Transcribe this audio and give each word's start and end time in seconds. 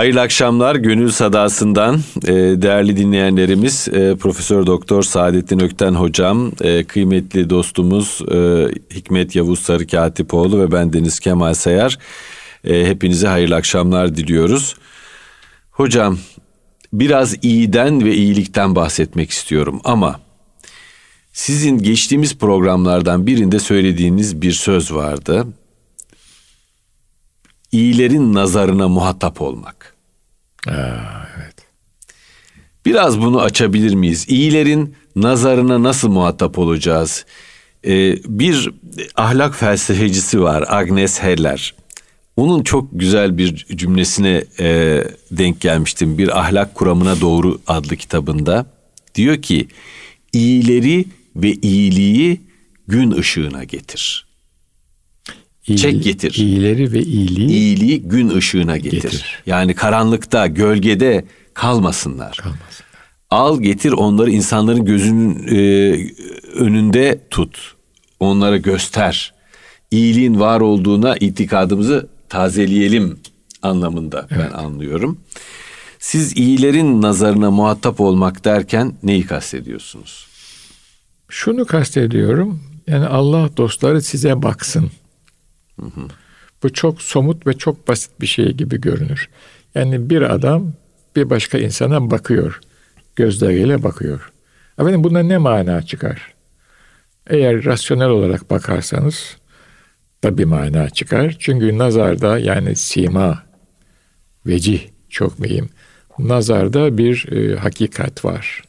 Hayırlı 0.00 0.20
akşamlar 0.20 0.74
Gönül 0.74 1.10
Sadası'ndan 1.10 2.00
e, 2.26 2.32
değerli 2.32 2.96
dinleyenlerimiz 2.96 3.88
e, 3.88 4.16
Profesör 4.16 4.66
Doktor 4.66 5.02
Saadettin 5.02 5.60
Ökten 5.60 5.94
hocam, 5.94 6.52
e, 6.60 6.84
kıymetli 6.84 7.50
dostumuz 7.50 8.20
Hikmet 8.94 9.36
Yavuz 9.36 9.58
Sarı 9.58 9.86
Katipoğlu 9.86 10.60
ve 10.60 10.72
ben 10.72 10.92
Deniz 10.92 11.20
Kemal 11.20 11.54
Sayar. 11.54 11.98
Hepinize 12.62 13.28
hayırlı 13.28 13.56
akşamlar 13.56 14.16
diliyoruz. 14.16 14.76
Hocam 15.70 16.18
biraz 16.92 17.44
iyiden 17.44 18.04
ve 18.04 18.14
iyilikten 18.14 18.76
bahsetmek 18.76 19.30
istiyorum 19.30 19.80
ama 19.84 20.20
sizin 21.32 21.78
geçtiğimiz 21.78 22.38
programlardan 22.38 23.26
birinde 23.26 23.58
söylediğiniz 23.58 24.42
bir 24.42 24.52
söz 24.52 24.94
vardı 24.94 25.46
iyilerin 27.72 28.34
nazarına 28.34 28.88
muhatap 28.88 29.40
olmak. 29.40 29.89
Aa, 30.68 31.26
evet. 31.38 31.54
Biraz 32.86 33.20
bunu 33.20 33.40
açabilir 33.40 33.94
miyiz? 33.94 34.26
İyilerin 34.28 34.94
nazarına 35.16 35.82
nasıl 35.82 36.08
muhatap 36.08 36.58
olacağız? 36.58 37.24
Ee, 37.86 38.16
bir 38.24 38.70
ahlak 39.16 39.56
felsefecisi 39.56 40.42
var 40.42 40.64
Agnes 40.68 41.20
Heller. 41.20 41.74
Onun 42.36 42.62
çok 42.62 42.88
güzel 42.92 43.38
bir 43.38 43.66
cümlesine 43.74 44.44
e, 44.60 45.04
denk 45.30 45.60
gelmiştim. 45.60 46.18
Bir 46.18 46.40
ahlak 46.40 46.74
kuramına 46.74 47.20
doğru 47.20 47.60
adlı 47.66 47.96
kitabında. 47.96 48.66
Diyor 49.14 49.42
ki 49.42 49.68
iyileri 50.32 51.04
ve 51.36 51.52
iyiliği 51.52 52.40
gün 52.88 53.10
ışığına 53.10 53.64
getir. 53.64 54.29
İyi, 55.70 55.78
Çek 55.78 56.02
getir. 56.04 56.34
İyileri 56.34 56.92
ve 56.92 57.02
iyiliği. 57.02 57.48
İyiliği 57.48 58.02
gün 58.02 58.28
ışığına 58.28 58.76
getir. 58.76 59.02
getir. 59.02 59.42
Yani 59.46 59.74
karanlıkta, 59.74 60.46
gölgede 60.46 61.24
kalmasınlar. 61.54 62.36
Kalmasınlar. 62.36 62.90
Al 63.30 63.60
getir 63.60 63.92
onları 63.92 64.30
insanların 64.30 64.84
gözünün 64.84 65.46
e, 65.48 65.60
önünde 66.54 67.20
tut. 67.30 67.74
Onlara 68.20 68.56
göster. 68.56 69.34
İyiliğin 69.90 70.40
var 70.40 70.60
olduğuna 70.60 71.16
itikadımızı 71.16 72.08
tazeleyelim 72.28 73.18
anlamında 73.62 74.26
evet. 74.30 74.42
ben 74.52 74.58
anlıyorum. 74.58 75.18
Siz 75.98 76.36
iyilerin 76.36 77.02
nazarına 77.02 77.50
muhatap 77.50 78.00
olmak 78.00 78.44
derken 78.44 78.92
neyi 79.02 79.26
kastediyorsunuz? 79.26 80.26
Şunu 81.28 81.66
kastediyorum. 81.66 82.60
Yani 82.86 83.06
Allah 83.06 83.56
dostları 83.56 84.02
size 84.02 84.42
baksın. 84.42 84.90
Bu 86.62 86.72
çok 86.72 87.02
somut 87.02 87.46
ve 87.46 87.52
çok 87.52 87.88
basit 87.88 88.20
bir 88.20 88.26
şey 88.26 88.52
gibi 88.52 88.80
görünür. 88.80 89.28
Yani 89.74 90.10
bir 90.10 90.22
adam 90.22 90.72
bir 91.16 91.30
başka 91.30 91.58
insana 91.58 92.10
bakıyor. 92.10 92.60
Gözleriyle 93.16 93.82
bakıyor. 93.82 94.32
Efendim 94.78 95.04
bunda 95.04 95.22
ne 95.22 95.38
mana 95.38 95.82
çıkar? 95.82 96.34
Eğer 97.26 97.64
rasyonel 97.64 98.08
olarak 98.08 98.50
bakarsanız 98.50 99.36
da 100.24 100.38
bir 100.38 100.44
mana 100.44 100.90
çıkar. 100.90 101.36
Çünkü 101.38 101.78
nazarda 101.78 102.38
yani 102.38 102.76
sima, 102.76 103.42
vecih 104.46 104.88
çok 105.08 105.38
mühim. 105.38 105.68
Nazarda 106.18 106.98
bir 106.98 107.32
e, 107.32 107.56
hakikat 107.56 108.24
var. 108.24 108.62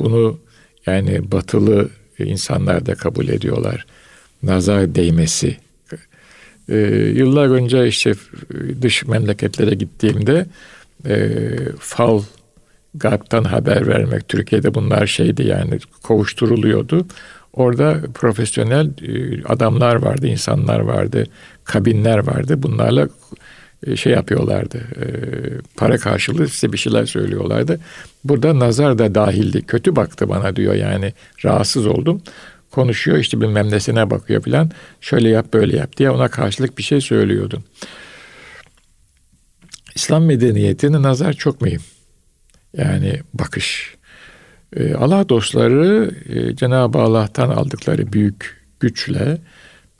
Bunu 0.00 0.40
yani 0.86 1.32
batılı 1.32 1.88
insanlar 2.18 2.86
da 2.86 2.94
kabul 2.94 3.28
ediyorlar. 3.28 3.86
Nazar 4.42 4.94
değmesi, 4.94 5.56
e, 6.68 6.76
yıllar 7.14 7.48
önce 7.48 7.88
işte 7.88 8.12
dış 8.82 9.06
memleketlere 9.06 9.74
gittiğimde 9.74 10.46
e, 11.06 11.38
fal 11.78 12.22
Garp'tan 12.94 13.44
haber 13.44 13.86
vermek 13.86 14.28
Türkiye'de 14.28 14.74
bunlar 14.74 15.06
şeydi 15.06 15.46
yani 15.46 15.78
kovuşturuluyordu. 16.02 17.06
Orada 17.52 18.00
profesyonel 18.14 18.86
e, 18.86 19.42
adamlar 19.44 19.94
vardı, 19.94 20.26
insanlar 20.26 20.80
vardı, 20.80 21.26
kabinler 21.64 22.18
vardı. 22.18 22.62
Bunlarla 22.62 23.08
e, 23.86 23.96
şey 23.96 24.12
yapıyorlardı. 24.12 24.78
E, 24.78 25.06
para 25.76 25.98
karşılığı 25.98 26.48
size 26.48 26.72
bir 26.72 26.78
şeyler 26.78 27.06
söylüyorlardı. 27.06 27.80
Burada 28.24 28.58
nazar 28.58 28.98
da 28.98 29.14
dahildi. 29.14 29.62
Kötü 29.62 29.96
baktı 29.96 30.28
bana 30.28 30.56
diyor 30.56 30.74
yani. 30.74 31.12
Rahatsız 31.44 31.86
oldum 31.86 32.22
konuşuyor 32.74 33.18
işte 33.18 33.40
bilmem 33.40 33.70
nesine 33.70 34.10
bakıyor 34.10 34.42
filan. 34.42 34.70
Şöyle 35.00 35.28
yap 35.28 35.52
böyle 35.52 35.76
yap 35.76 35.96
diye 35.96 36.10
ona 36.10 36.28
karşılık 36.28 36.78
bir 36.78 36.82
şey 36.82 37.00
söylüyordu. 37.00 37.62
İslam 39.94 40.24
medeniyetinin 40.24 41.02
nazar 41.02 41.32
çok 41.32 41.60
mühim. 41.60 41.80
Yani 42.76 43.20
bakış. 43.34 43.94
Ee, 44.76 44.94
Allah 44.94 45.28
dostları 45.28 46.10
e, 46.28 46.56
Cenab-ı 46.56 46.98
Allah'tan 46.98 47.50
aldıkları 47.50 48.12
büyük 48.12 48.64
güçle 48.80 49.38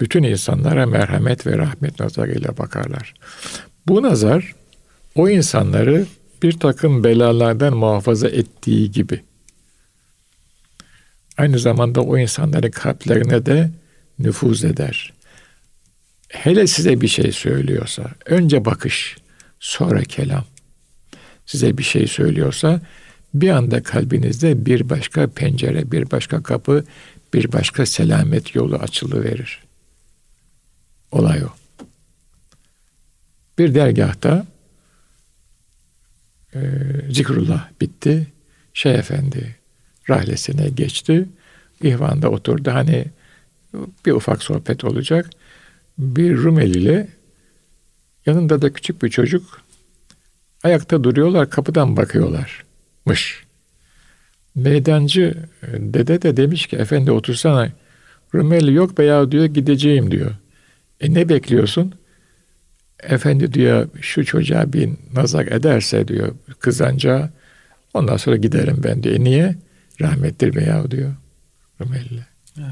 bütün 0.01 0.23
insanlara 0.23 0.87
merhamet 0.87 1.47
ve 1.47 1.59
rahmet 1.59 2.01
nazarıyla 2.01 2.59
bakarlar. 2.59 3.15
Bu 3.89 4.03
nazar 4.03 4.55
o 5.15 5.29
insanları 5.29 6.07
bir 6.43 6.59
takım 6.59 7.05
belalardan 7.05 7.77
muhafaza 7.77 8.29
ettiği 8.29 8.91
gibi 8.91 9.21
aynı 11.37 11.59
zamanda 11.59 12.03
o 12.03 12.19
insanların 12.19 12.71
kalplerine 12.71 13.47
de 13.47 13.71
nüfuz 14.19 14.65
eder. 14.65 15.13
Hele 16.29 16.67
size 16.67 17.01
bir 17.01 17.09
şey 17.09 17.33
söylüyorsa, 17.33 18.11
önce 18.27 18.65
bakış, 18.65 19.17
sonra 19.61 20.03
kelam. 20.03 20.45
Size 21.47 21.79
bir 21.79 21.83
şey 21.83 22.07
söylüyorsa, 22.07 22.81
bir 23.35 23.51
anda 23.51 23.83
kalbinizde 23.83 24.67
bir 24.67 24.89
başka 24.91 25.27
pencere, 25.27 25.93
bir 25.93 26.11
başka 26.11 26.43
kapı, 26.43 26.85
bir 27.35 27.53
başka 27.53 27.87
selamet 27.87 28.55
yolu 28.55 28.77
açılıverir. 28.77 29.63
Olay 31.13 31.45
o. 31.45 31.49
Bir 33.59 33.75
dergahta 33.75 34.47
e, 36.55 36.61
zikrullah 37.11 37.69
bitti. 37.81 38.27
Şeyh 38.75 38.95
Efendi 38.95 39.64
rahlesine 40.11 40.69
geçti. 40.69 41.29
İhvan'da 41.83 42.31
oturdu. 42.31 42.71
Hani 42.71 43.05
bir 44.07 44.13
ufak 44.13 44.43
sohbet 44.43 44.85
olacak. 44.85 45.31
Bir 45.99 46.37
Rumeli 46.37 47.09
yanında 48.27 48.63
da 48.63 48.73
küçük 48.73 49.03
bir 49.03 49.11
çocuk 49.11 49.61
ayakta 50.63 51.05
duruyorlar, 51.05 51.51
kapıdan 51.51 51.97
bakıyorlarmış. 51.97 53.45
Meydancı 54.55 55.35
dede 55.73 56.23
de 56.23 56.37
demiş 56.37 56.67
ki 56.67 56.77
efendi 56.77 57.11
otursana. 57.11 57.73
Rumeli 58.35 58.75
yok 58.75 58.99
be 58.99 59.31
diyor 59.31 59.45
gideceğim 59.45 60.11
diyor. 60.11 60.31
E 61.01 61.15
ne 61.15 61.29
bekliyorsun? 61.29 61.95
Efendi 63.03 63.55
diyor 63.55 63.89
şu 64.01 64.25
çocuğa 64.25 64.73
bir 64.73 64.91
nazar 65.15 65.47
ederse 65.47 66.09
diyor 66.09 66.33
kızanca 66.61 67.31
ondan 67.95 68.17
sonra 68.17 68.37
giderim 68.37 68.81
ben 68.85 69.03
diyor. 69.03 69.17
E 69.17 69.25
niye? 69.25 69.57
Rahmettir 70.01 70.55
veya 70.55 70.91
diyor 70.91 71.15
Rumeli. 71.81 72.25
Evet. 72.59 72.69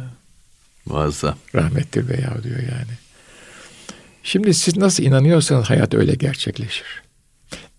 Muazzam. 0.86 1.36
Rahmettir 1.54 2.08
veya 2.08 2.42
diyor 2.42 2.58
yani. 2.58 2.92
Şimdi 4.22 4.54
siz 4.54 4.76
nasıl 4.76 5.02
inanıyorsanız 5.02 5.70
hayat 5.70 5.94
öyle 5.94 6.14
gerçekleşir. 6.14 7.02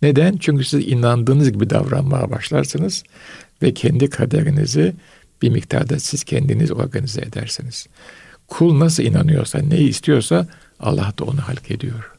Neden? 0.02 0.38
Çünkü 0.38 0.64
siz 0.64 0.88
inandığınız 0.88 1.52
gibi 1.52 1.70
davranmaya 1.70 2.32
başlarsınız 2.32 3.04
ve 3.62 3.74
kendi 3.74 4.10
kaderinizi 4.10 4.96
bir 5.42 5.50
miktarda 5.50 6.00
siz 6.00 6.24
kendiniz 6.24 6.72
organize 6.72 7.22
edersiniz. 7.22 7.88
Kul 8.48 8.80
nasıl 8.80 9.04
inanıyorsa, 9.04 9.60
neyi 9.60 9.90
istiyorsa 9.90 10.48
Allah 10.80 11.14
da 11.20 11.24
onu 11.24 11.42
halk 11.42 11.72
ediyor. 11.72 12.12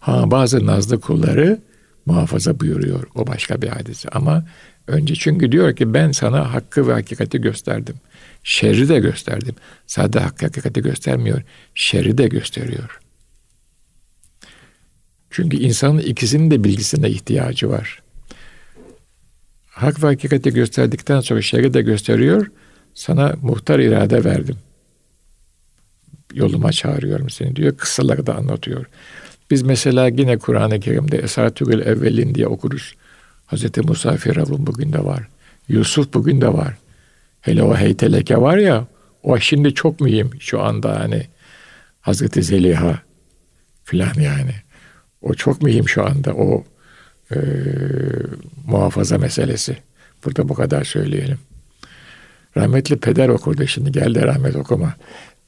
Ha 0.00 0.30
bazı 0.30 0.66
nazlı 0.66 1.00
kulları 1.00 1.60
muhafaza 2.06 2.60
buyuruyor. 2.60 3.06
O 3.14 3.26
başka 3.26 3.62
bir 3.62 3.68
hadise. 3.68 4.08
Ama 4.08 4.44
önce 4.88 5.14
çünkü 5.14 5.52
diyor 5.52 5.76
ki 5.76 5.94
ben 5.94 6.12
sana 6.12 6.54
hakkı 6.54 6.88
ve 6.88 6.92
hakikati 6.92 7.40
gösterdim. 7.40 7.96
Şerri 8.44 8.88
de 8.88 8.98
gösterdim. 8.98 9.54
Sadece 9.86 10.18
hakkı 10.18 10.46
hakikati 10.46 10.82
göstermiyor. 10.82 11.42
Şerri 11.74 12.18
de 12.18 12.28
gösteriyor. 12.28 13.00
Çünkü 15.30 15.56
insanın 15.56 15.98
ikisinin 15.98 16.50
de 16.50 16.64
bilgisine 16.64 17.10
ihtiyacı 17.10 17.68
var. 17.70 18.02
Hak 19.66 20.02
ve 20.02 20.06
hakikati 20.06 20.50
gösterdikten 20.50 21.20
sonra 21.20 21.42
şerri 21.42 21.74
de 21.74 21.82
gösteriyor. 21.82 22.50
Sana 22.94 23.34
muhtar 23.42 23.78
irade 23.78 24.24
verdim. 24.24 24.56
Yoluma 26.34 26.72
çağırıyorum 26.72 27.30
seni 27.30 27.56
diyor. 27.56 27.76
Kıssaları 27.76 28.26
da 28.26 28.34
anlatıyor. 28.34 28.86
Biz 29.50 29.62
mesela 29.62 30.08
yine 30.08 30.38
Kur'an-ı 30.38 30.80
Kerim'de 30.80 31.18
Esatürül 31.18 31.80
Evvelin 31.80 32.34
diye 32.34 32.46
okuruz. 32.46 32.94
Hz. 33.50 33.78
Musa 33.84 34.16
Firavun 34.16 34.66
bugün 34.66 34.92
de 34.92 35.04
var. 35.04 35.28
Yusuf 35.68 36.14
bugün 36.14 36.40
de 36.40 36.52
var. 36.52 36.74
Hele 37.40 37.62
o 37.62 37.76
heyteleke 37.76 38.40
var 38.40 38.56
ya 38.56 38.86
o 39.22 39.38
şimdi 39.38 39.74
çok 39.74 40.00
mühim 40.00 40.30
şu 40.40 40.62
anda 40.62 41.00
hani 41.00 41.26
Hazreti 42.00 42.42
Zeliha 42.42 43.02
filan 43.84 44.14
yani. 44.14 44.54
O 45.22 45.34
çok 45.34 45.62
mühim 45.62 45.88
şu 45.88 46.06
anda. 46.06 46.34
O 46.34 46.64
e, 47.34 47.38
muhafaza 48.66 49.18
meselesi. 49.18 49.76
Burada 50.24 50.48
bu 50.48 50.54
kadar 50.54 50.84
söyleyelim. 50.84 51.38
Rahmetli 52.56 52.96
peder 52.96 53.28
okurdu 53.28 53.66
şimdi 53.66 53.92
geldi 53.92 54.22
rahmet 54.22 54.56
okuma. 54.56 54.94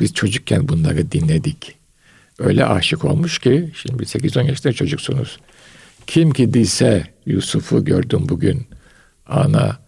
Biz 0.01 0.15
çocukken 0.15 0.69
bunları 0.69 1.13
dinledik. 1.13 1.77
Öyle 2.39 2.65
aşık 2.65 3.05
olmuş 3.05 3.39
ki 3.39 3.71
şimdi 3.75 4.03
8-10 4.03 4.47
yaşında 4.47 4.73
çocuksunuz. 4.73 5.39
Kim 6.11 6.31
ki 6.31 6.55
dise 6.55 7.05
Yusuf'u 7.27 7.85
gördüm 7.85 8.27
bugün 8.29 8.67
ana 9.27 9.79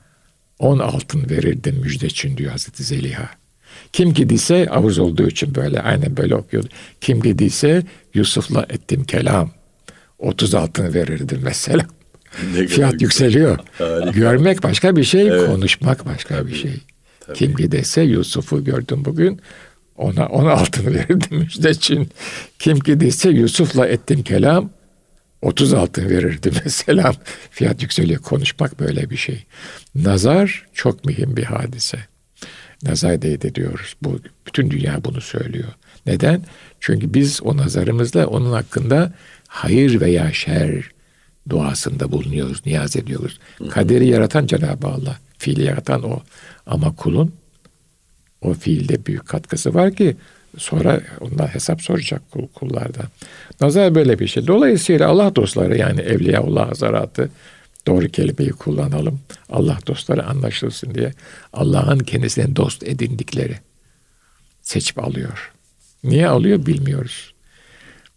on 0.59 0.79
altın 0.79 1.31
verirdim 1.31 1.77
müjde 1.77 2.07
için 2.07 2.37
diyor 2.37 2.51
Hazreti 2.51 2.83
Zeliha. 2.83 3.31
Kim 3.93 4.15
gidiyse 4.15 4.69
avuz 4.71 4.99
olduğu 4.99 5.29
için 5.29 5.55
böyle 5.55 5.81
aynen 5.81 6.17
böyle 6.17 6.35
okuyordu. 6.35 6.69
Kim 7.01 7.23
gidiyse 7.23 7.83
Yusuf'la 8.15 8.63
ettim 8.63 9.05
kelam. 9.05 9.51
30 10.19 10.55
altın 10.55 10.95
verirdim 10.95 11.41
mesela. 11.43 11.87
Fiyat 12.69 13.03
yükseliyor. 13.03 13.59
Harika. 13.79 14.11
Görmek 14.11 14.63
başka 14.63 14.97
bir 14.97 15.05
şey, 15.05 15.29
evet. 15.29 15.47
konuşmak 15.47 16.07
başka 16.07 16.37
Tabii. 16.37 16.51
bir 16.51 16.57
şey. 16.57 16.75
Tabii. 17.21 17.39
Kim 17.39 17.57
gidese 17.57 18.03
Yusuf'u 18.03 18.65
gördüm 18.65 19.05
bugün. 19.05 19.41
Ona 19.97 20.27
on 20.27 20.47
altın 20.47 20.87
verirdim 20.95 21.39
müjde 21.39 21.71
için. 21.71 22.09
Kim 22.59 22.79
gidiyse 22.79 23.31
Yusuf'la 23.31 23.87
ettim 23.87 24.23
kelam. 24.23 24.71
30 25.43 25.73
altın 25.73 26.09
verirdi 26.09 26.50
mesela. 26.65 27.12
Fiyat 27.50 27.83
yükseliyor. 27.83 28.23
Konuşmak 28.23 28.81
böyle 28.81 29.11
bir 29.11 29.17
şey. 29.17 29.44
Nazar 29.94 30.67
çok 30.73 31.05
mühim 31.05 31.37
bir 31.37 31.44
hadise. 31.44 31.99
Nazar 32.83 33.23
değdi 33.23 33.55
diyoruz. 33.55 33.94
Bu, 34.03 34.21
bütün 34.47 34.71
dünya 34.71 35.05
bunu 35.05 35.21
söylüyor. 35.21 35.73
Neden? 36.06 36.44
Çünkü 36.81 37.15
biz 37.15 37.43
o 37.43 37.56
nazarımızla 37.56 38.27
onun 38.27 38.53
hakkında 38.53 39.12
hayır 39.49 40.00
veya 40.00 40.33
şer 40.33 40.91
duasında 41.49 42.12
bulunuyoruz, 42.12 42.67
niyaz 42.67 42.97
ediyoruz. 42.97 43.38
Kaderi 43.71 44.06
yaratan 44.06 44.47
Cenab-ı 44.47 44.87
Allah. 44.87 45.19
Fiili 45.38 45.65
yaratan 45.65 46.03
o. 46.03 46.21
Ama 46.67 46.97
kulun 46.97 47.35
o 48.41 48.55
fiilde 48.55 49.06
büyük 49.06 49.27
katkısı 49.27 49.75
var 49.75 49.95
ki 49.95 50.17
Sonra 50.58 51.00
ondan 51.20 51.46
hesap 51.46 51.82
soracak 51.82 52.31
kul, 52.31 52.46
kullardan. 52.54 53.06
Nazar 53.60 53.94
böyle 53.94 54.19
bir 54.19 54.26
şey. 54.26 54.46
Dolayısıyla 54.46 55.08
Allah 55.08 55.37
dostları 55.37 55.78
yani 55.78 56.00
Evliyaullah 56.00 56.70
Hazaratı 56.70 57.31
doğru 57.87 58.08
kelimeyi 58.08 58.50
kullanalım. 58.50 59.20
Allah 59.49 59.78
dostları 59.87 60.26
anlaşılsın 60.26 60.94
diye 60.94 61.12
Allah'ın 61.52 61.99
kendisine 61.99 62.56
dost 62.56 62.82
edindikleri 62.82 63.56
seçip 64.62 65.04
alıyor. 65.04 65.52
Niye 66.04 66.28
alıyor 66.28 66.66
bilmiyoruz. 66.66 67.34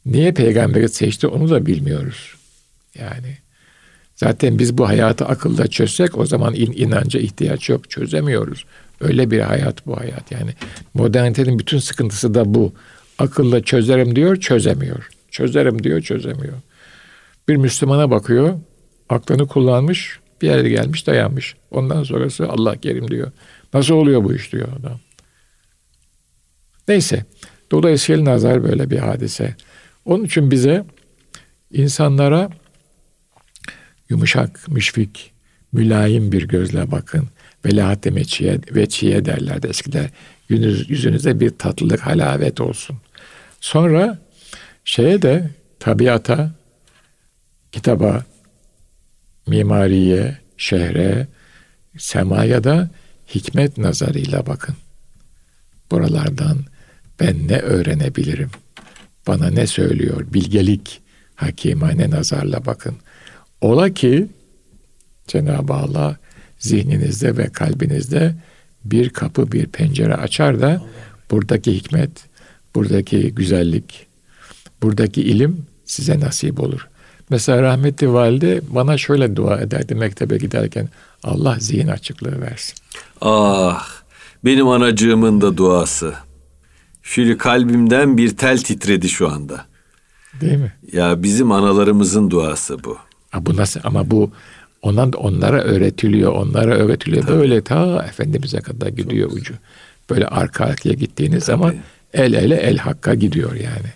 Niye 0.05 0.31
peygamberi 0.31 0.89
seçti 0.89 1.27
onu 1.27 1.49
da 1.49 1.65
bilmiyoruz. 1.65 2.35
Yani 2.99 3.37
zaten 4.15 4.59
biz 4.59 4.77
bu 4.77 4.87
hayatı 4.87 5.25
akılda 5.25 5.67
çözsek 5.67 6.17
o 6.17 6.25
zaman 6.25 6.53
in, 6.53 6.71
inanca 6.71 7.19
ihtiyaç 7.19 7.69
yok. 7.69 7.89
Çözemiyoruz. 7.89 8.65
Öyle 9.01 9.31
bir 9.31 9.39
hayat 9.39 9.85
bu 9.85 9.99
hayat 9.99 10.31
yani. 10.31 10.51
Modernitenin 10.93 11.59
bütün 11.59 11.77
sıkıntısı 11.77 12.33
da 12.33 12.53
bu. 12.53 12.73
Akılla 13.19 13.63
çözerim 13.63 14.15
diyor, 14.15 14.35
çözemiyor. 14.35 15.09
Çözerim 15.31 15.83
diyor, 15.83 16.01
çözemiyor. 16.01 16.53
Bir 17.47 17.55
Müslümana 17.55 18.11
bakıyor, 18.11 18.53
aklını 19.09 19.47
kullanmış, 19.47 20.19
bir 20.41 20.47
yere 20.47 20.69
gelmiş, 20.69 21.07
dayanmış. 21.07 21.55
Ondan 21.71 22.03
sonrası 22.03 22.49
Allah 22.49 22.77
kerim 22.77 23.07
diyor. 23.11 23.31
Nasıl 23.73 23.93
oluyor 23.93 24.23
bu 24.23 24.33
iş 24.33 24.51
diyor 24.51 24.67
adam. 24.79 24.99
Neyse. 26.87 27.25
Dolayısıyla 27.71 28.25
nazar 28.25 28.63
böyle 28.63 28.89
bir 28.89 28.97
hadise. 28.97 29.55
Onun 30.05 30.23
için 30.23 30.51
bize 30.51 30.85
insanlara 31.71 32.49
yumuşak, 34.09 34.67
müşfik, 34.67 35.33
mülayim 35.71 36.31
bir 36.31 36.47
gözle 36.47 36.91
bakın. 36.91 37.29
Velahat 37.65 38.05
meçiye, 38.05 38.59
veçiye 38.71 39.25
derlerdi 39.25 39.67
eskiden. 39.67 40.09
Yüzünüz, 40.49 40.89
yüzünüzde 40.89 41.39
bir 41.39 41.49
tatlılık, 41.49 41.99
halavet 41.99 42.61
olsun. 42.61 42.97
Sonra 43.59 44.19
şeye 44.85 45.21
de 45.21 45.49
tabiata, 45.79 46.51
kitaba, 47.71 48.25
mimariye, 49.47 50.37
şehre, 50.57 51.27
semaya 51.97 52.63
da 52.63 52.89
hikmet 53.35 53.77
nazarıyla 53.77 54.45
bakın. 54.45 54.75
Buralardan 55.91 56.57
ben 57.19 57.47
ne 57.47 57.59
öğrenebilirim? 57.59 58.49
Bana 59.27 59.49
ne 59.49 59.67
söylüyor? 59.67 60.25
Bilgelik, 60.33 61.01
hakimane 61.35 62.09
nazarla 62.09 62.65
bakın. 62.65 62.95
Ola 63.61 63.89
ki 63.89 64.27
Cenab-ı 65.27 65.73
Allah 65.73 66.17
zihninizde 66.65 67.37
ve 67.37 67.47
kalbinizde 67.47 68.35
bir 68.85 69.09
kapı, 69.09 69.51
bir 69.51 69.65
pencere 69.65 70.15
açar 70.15 70.61
da 70.61 70.81
buradaki 71.31 71.73
hikmet, 71.73 72.11
buradaki 72.75 73.35
güzellik, 73.35 74.07
buradaki 74.81 75.21
ilim 75.21 75.65
size 75.85 76.19
nasip 76.19 76.59
olur. 76.59 76.87
Mesela 77.29 77.61
rahmetli 77.61 78.13
valide 78.13 78.61
bana 78.69 78.97
şöyle 78.97 79.35
dua 79.35 79.59
ederdi 79.59 79.95
mektebe 79.95 80.37
giderken. 80.37 80.89
Allah 81.23 81.55
zihin 81.59 81.87
açıklığı 81.87 82.41
versin. 82.41 82.75
Ah 83.21 83.87
benim 84.45 84.67
anacığımın 84.67 85.41
da 85.41 85.57
duası. 85.57 86.13
Şöyle 87.03 87.37
kalbimden 87.37 88.17
bir 88.17 88.37
tel 88.37 88.57
titredi 88.57 89.09
şu 89.09 89.29
anda. 89.29 89.65
Değil 90.41 90.57
mi? 90.57 90.73
Ya 90.91 91.23
bizim 91.23 91.51
analarımızın 91.51 92.29
duası 92.29 92.83
bu. 92.83 92.97
Ha, 93.29 93.45
bu 93.45 93.55
nasıl 93.55 93.79
ama 93.83 94.11
bu 94.11 94.31
Ondan 94.85 95.11
onlara 95.11 95.61
öğretiliyor, 95.61 96.31
onlara 96.33 96.75
öğretiliyor. 96.75 97.23
Tabii. 97.23 97.37
Böyle 97.37 97.61
ta 97.61 98.05
Efendimiz'e 98.09 98.59
kadar 98.59 98.87
gidiyor 98.87 99.29
Çok 99.29 99.37
ucu. 99.37 99.53
Böyle 100.09 100.27
arka 100.27 100.65
arkaya 100.65 100.93
gittiğiniz 100.93 101.45
Tabii. 101.45 101.57
zaman 101.57 101.75
el 102.13 102.33
ele 102.33 102.55
el 102.55 102.77
hakka 102.77 103.15
gidiyor 103.15 103.53
yani. 103.53 103.89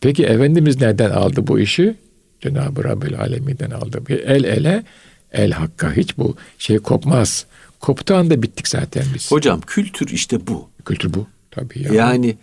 Peki 0.00 0.24
Efendimiz 0.24 0.80
nereden 0.80 1.10
aldı 1.10 1.46
bu 1.46 1.60
işi? 1.60 1.94
Cenab-ı 2.40 2.84
Rabbül 2.84 3.18
Alemin'den 3.18 3.70
aldı. 3.70 4.02
El 4.08 4.44
ele 4.44 4.84
el 5.32 5.52
hakka 5.52 5.92
hiç 5.92 6.18
bu 6.18 6.36
şey 6.58 6.78
kopmaz. 6.78 7.46
Koptuğu 7.80 8.14
anda 8.14 8.42
bittik 8.42 8.68
zaten 8.68 9.04
biz. 9.14 9.30
Hocam 9.30 9.60
kültür 9.60 10.08
işte 10.08 10.46
bu. 10.46 10.68
Kültür 10.84 11.14
bu 11.14 11.26
tabii. 11.50 11.82
Yani, 11.82 11.96
yani 11.96 12.36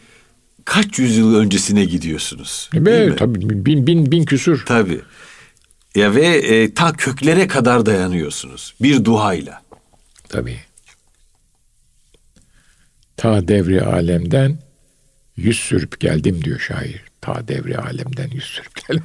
kaç 0.66 1.00
yüzyıl 1.00 1.36
öncesine 1.36 1.86
gidiyorsunuz? 1.86 2.70
Evet, 2.76 3.18
tabii 3.18 3.50
bin, 3.50 3.88
bin, 3.88 4.12
bin 4.12 4.26
küsür. 4.26 4.64
Tabii. 4.66 5.02
Ya 5.98 6.16
ve 6.16 6.26
e, 6.26 6.74
ta 6.74 6.94
köklere 6.94 7.48
kadar 7.48 7.86
dayanıyorsunuz 7.86 8.74
bir 8.82 9.06
duayla. 9.06 9.62
Tabii. 10.30 10.60
Ta 13.18 13.48
devri 13.48 13.82
alemden 13.82 14.60
yüz 15.38 15.60
sürüp 15.60 16.00
geldim 16.00 16.44
diyor 16.44 16.60
şair. 16.60 17.02
Ta 17.22 17.48
devri 17.48 17.78
alemden 17.78 18.30
yüz 18.30 18.44
sürüp 18.44 18.88
geldim. 18.88 19.04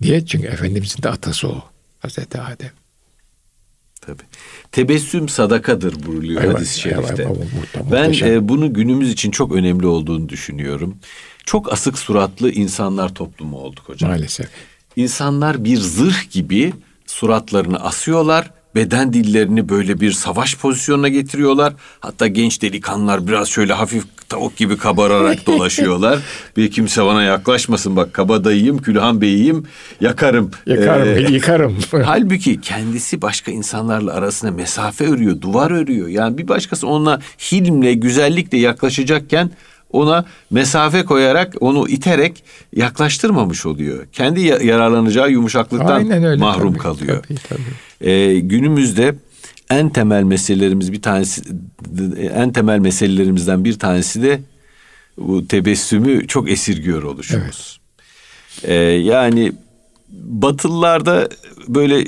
Niye? 0.00 0.26
Çünkü 0.26 0.46
Efendimizin 0.46 1.02
de 1.02 1.08
atası 1.08 1.48
o. 1.48 1.64
Hazreti 1.98 2.40
Adem. 2.40 2.72
Tabii. 4.00 4.22
Tebessüm 4.72 5.28
sadakadır 5.28 6.06
buyuruyor 6.06 6.42
evet, 6.44 6.56
hadis-i 6.56 6.80
şerifte. 6.80 7.22
Evet, 7.22 7.38
evet, 7.74 7.86
ben 7.92 8.12
e, 8.12 8.48
bunu 8.48 8.74
günümüz 8.74 9.10
için 9.10 9.30
çok 9.30 9.52
önemli 9.52 9.86
olduğunu 9.86 10.28
düşünüyorum. 10.28 10.96
Çok 11.44 11.72
asık 11.72 11.98
suratlı 11.98 12.50
insanlar 12.50 13.14
toplumu 13.14 13.56
olduk 13.56 13.88
hocam. 13.88 14.10
Maalesef. 14.10 14.48
İnsanlar 14.96 15.64
bir 15.64 15.76
zırh 15.76 16.30
gibi 16.30 16.72
suratlarını 17.06 17.80
asıyorlar. 17.80 18.50
Beden 18.74 19.12
dillerini 19.12 19.68
böyle 19.68 20.00
bir 20.00 20.12
savaş 20.12 20.56
pozisyonuna 20.56 21.08
getiriyorlar. 21.08 21.72
Hatta 22.00 22.26
genç 22.26 22.62
delikanlılar 22.62 23.28
biraz 23.28 23.48
şöyle 23.48 23.72
hafif 23.72 24.04
tavuk 24.28 24.56
gibi 24.56 24.76
kabararak 24.76 25.46
dolaşıyorlar. 25.46 26.18
bir 26.56 26.70
kimse 26.70 27.04
bana 27.04 27.22
yaklaşmasın 27.22 27.96
bak 27.96 28.14
kabadayıyım, 28.14 28.82
Külhan 28.82 29.20
Bey'iyim, 29.20 29.64
yakarım. 30.00 30.50
Yakarım, 30.66 31.08
ee, 31.08 31.32
yıkarım. 31.32 31.78
halbuki 32.04 32.60
kendisi 32.60 33.22
başka 33.22 33.52
insanlarla 33.52 34.12
arasına 34.12 34.50
mesafe 34.50 35.04
örüyor, 35.04 35.40
duvar 35.40 35.70
örüyor. 35.70 36.08
Yani 36.08 36.38
bir 36.38 36.48
başkası 36.48 36.86
ona 36.88 37.20
hilmle, 37.38 37.94
güzellikle 37.94 38.58
yaklaşacakken 38.58 39.50
ona 39.94 40.24
mesafe 40.50 41.04
koyarak 41.04 41.54
onu 41.60 41.88
iterek 41.88 42.44
yaklaştırmamış 42.76 43.66
oluyor. 43.66 44.06
Kendi 44.12 44.40
yararlanacağı 44.40 45.30
yumuşaklıktan 45.30 46.12
öyle, 46.12 46.36
mahrum 46.36 46.72
tabii, 46.72 46.82
kalıyor. 46.82 47.24
Tabii, 47.28 47.38
tabii. 47.48 48.10
Ee, 48.10 48.40
günümüzde 48.40 49.14
en 49.70 49.88
temel 49.88 50.22
meselelerimiz 50.22 50.92
bir 50.92 51.02
tanesi 51.02 51.42
en 52.34 52.52
temel 52.52 52.78
meselelerimizden 52.78 53.64
bir 53.64 53.78
tanesi 53.78 54.22
de 54.22 54.40
bu 55.18 55.46
tebessümü 55.46 56.26
çok 56.26 56.50
esirgiyor 56.50 57.02
oluşumuz. 57.02 57.80
Evet. 58.64 58.70
Ee, 58.70 58.74
yani 58.84 59.52
Batılılarda 60.10 61.28
böyle 61.68 62.04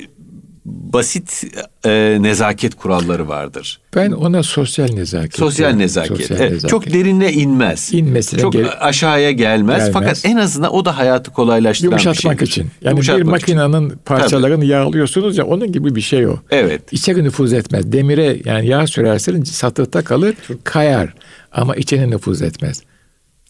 basit 0.66 1.44
e, 1.86 2.16
nezaket 2.20 2.74
kuralları 2.74 3.28
vardır. 3.28 3.80
Ben 3.96 4.10
ona 4.10 4.42
sosyal 4.42 4.88
nezaket. 4.94 5.36
Sosyal 5.36 5.70
nezaket. 5.70 6.16
Sosyal 6.16 6.40
evet, 6.40 6.50
nezaket. 6.50 6.70
Çok 6.70 6.86
derine 6.86 7.32
inmez. 7.32 7.90
İnmesine 7.94 8.40
çok 8.40 8.52
gel- 8.52 8.70
aşağıya 8.80 9.30
gelmez. 9.30 9.76
gelmez. 9.76 9.92
Fakat 9.92 10.20
en 10.24 10.36
azından 10.36 10.74
o 10.74 10.84
da 10.84 10.98
hayatı 10.98 11.30
kolaylaştıran 11.32 11.90
Yumuşatmak 11.90 12.40
bir 12.40 12.46
şeydir. 12.46 12.50
için. 12.50 12.70
Yani 12.82 12.92
Yumuşatmak 12.92 13.26
bir 13.26 13.30
makinenin 13.30 13.86
için. 13.86 13.98
parçalarını 14.04 14.56
Tabii. 14.56 14.66
yağlıyorsunuz 14.66 15.38
ya 15.38 15.44
onun 15.46 15.72
gibi 15.72 15.94
bir 15.94 16.00
şey 16.00 16.26
o. 16.26 16.36
Evet. 16.50 16.82
İçeri 16.92 17.24
nüfuz 17.24 17.52
etmez. 17.52 17.92
Demire 17.92 18.36
yani 18.44 18.66
yağ 18.66 18.86
sürerseniz 18.86 19.48
satıhta 19.48 20.04
kalır, 20.04 20.34
kayar 20.64 21.14
ama 21.52 21.76
içine 21.76 22.10
nüfuz 22.10 22.42
etmez. 22.42 22.82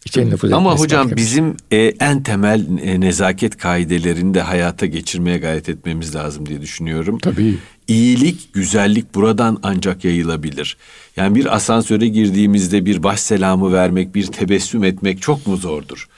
İçeri 0.07 0.31
nüfuz 0.31 0.53
Ama 0.53 0.79
hocam 0.79 1.11
bizim 1.17 1.57
e, 1.71 1.77
en 2.01 2.23
temel 2.23 2.67
e, 2.83 3.01
nezaket 3.01 3.57
kaidelerini 3.57 4.35
de 4.35 4.41
hayata 4.41 4.87
geçirmeye 4.87 5.39
gayret 5.39 5.69
etmemiz 5.69 6.15
lazım 6.15 6.47
diye 6.47 6.61
düşünüyorum. 6.61 7.19
Tabii. 7.19 7.55
İyilik, 7.89 8.53
güzellik 8.53 9.15
buradan 9.15 9.59
ancak 9.63 10.05
yayılabilir. 10.05 10.77
Yani 11.17 11.35
bir 11.35 11.55
asansöre 11.57 12.09
girdiğimizde 12.09 12.87
bir 12.87 13.03
baş 13.03 13.21
selamı 13.21 13.73
vermek, 13.73 14.15
bir 14.15 14.27
tebessüm 14.27 14.85
etmek 14.85 15.23
çok 15.23 15.47
mu 15.47 15.57
zordur? 15.57 16.09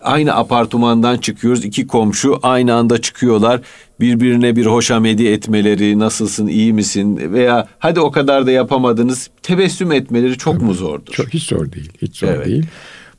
Aynı 0.00 0.34
apartmandan 0.34 1.18
çıkıyoruz. 1.18 1.64
iki 1.64 1.86
komşu 1.86 2.40
aynı 2.42 2.74
anda 2.74 3.00
çıkıyorlar. 3.00 3.60
Birbirine 4.00 4.56
bir 4.56 4.66
hoşamedi 4.66 5.26
etmeleri, 5.26 5.98
nasılsın, 5.98 6.46
iyi 6.46 6.72
misin 6.72 7.32
veya 7.32 7.68
hadi 7.78 8.00
o 8.00 8.10
kadar 8.10 8.46
da 8.46 8.50
yapamadınız. 8.50 9.30
Tebessüm 9.42 9.92
etmeleri 9.92 10.38
çok 10.38 10.54
Tabii, 10.54 10.64
mu 10.64 10.74
zordur? 10.74 11.12
Çok 11.12 11.28
hiç 11.28 11.42
zor 11.42 11.72
değil. 11.72 11.90
Hiç 12.02 12.16
zor 12.16 12.28
evet. 12.28 12.46
değil. 12.46 12.66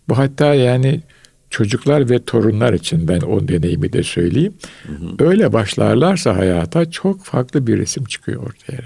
Bu 0.10 0.18
hatta 0.18 0.54
yani 0.54 1.02
çocuklar 1.50 2.10
ve 2.10 2.24
torunlar 2.24 2.74
için 2.74 3.08
ben 3.08 3.22
o 3.22 3.48
deneyimi 3.48 3.94
de 3.94 4.04
söyleyeyim. 4.04 4.54
Hı 4.88 4.94
hı. 4.94 5.30
Öyle 5.30 5.54
başlarlarsa 5.54 6.38
hayata 6.38 6.92
çok 6.92 7.26
farklı 7.26 7.68
bir 7.68 7.78
resim 7.78 8.06
çıkıyor 8.06 8.44
ortaya. 8.44 8.82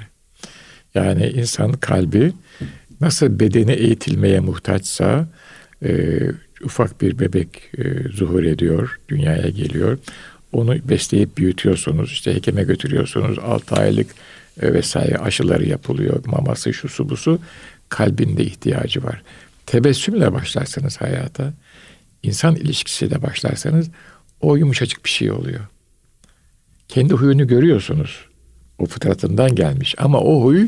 Yani 0.95 1.27
insan 1.27 1.71
kalbi 1.71 2.31
nasıl 3.01 3.39
bedeni 3.39 3.71
eğitilmeye 3.71 4.39
muhtaçsa 4.39 5.27
e, 5.85 6.19
ufak 6.63 7.01
bir 7.01 7.19
bebek 7.19 7.71
e, 7.77 7.83
zuhur 8.13 8.43
ediyor, 8.43 8.99
dünyaya 9.09 9.49
geliyor. 9.49 9.97
Onu 10.51 10.75
besleyip 10.89 11.37
büyütüyorsunuz, 11.37 12.11
işte 12.11 12.35
hekime 12.35 12.63
götürüyorsunuz, 12.63 13.39
6 13.39 13.75
aylık 13.75 14.07
e, 14.61 14.73
vesaire 14.73 15.17
aşıları 15.17 15.69
yapılıyor, 15.69 16.25
maması, 16.25 16.73
şusu 16.73 17.09
busu. 17.09 17.39
Kalbinde 17.89 18.43
ihtiyacı 18.43 19.03
var. 19.03 19.21
Tebessümle 19.69 20.33
başlarsanız 20.33 20.97
hayata, 20.97 21.53
insan 22.23 22.55
ilişkisiyle 22.55 23.21
başlarsanız 23.21 23.89
o 24.41 24.55
yumuşacık 24.55 25.05
bir 25.05 25.09
şey 25.09 25.31
oluyor. 25.31 25.59
Kendi 26.87 27.13
huyunu 27.13 27.47
görüyorsunuz. 27.47 28.25
O 28.79 28.85
fıtratından 28.85 29.55
gelmiş 29.55 29.95
ama 29.97 30.19
o 30.19 30.43
huy 30.43 30.67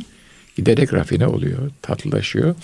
giderek 0.55 0.93
rafine 0.93 1.27
oluyor, 1.27 1.71
tatlılaşıyor. 1.81 2.55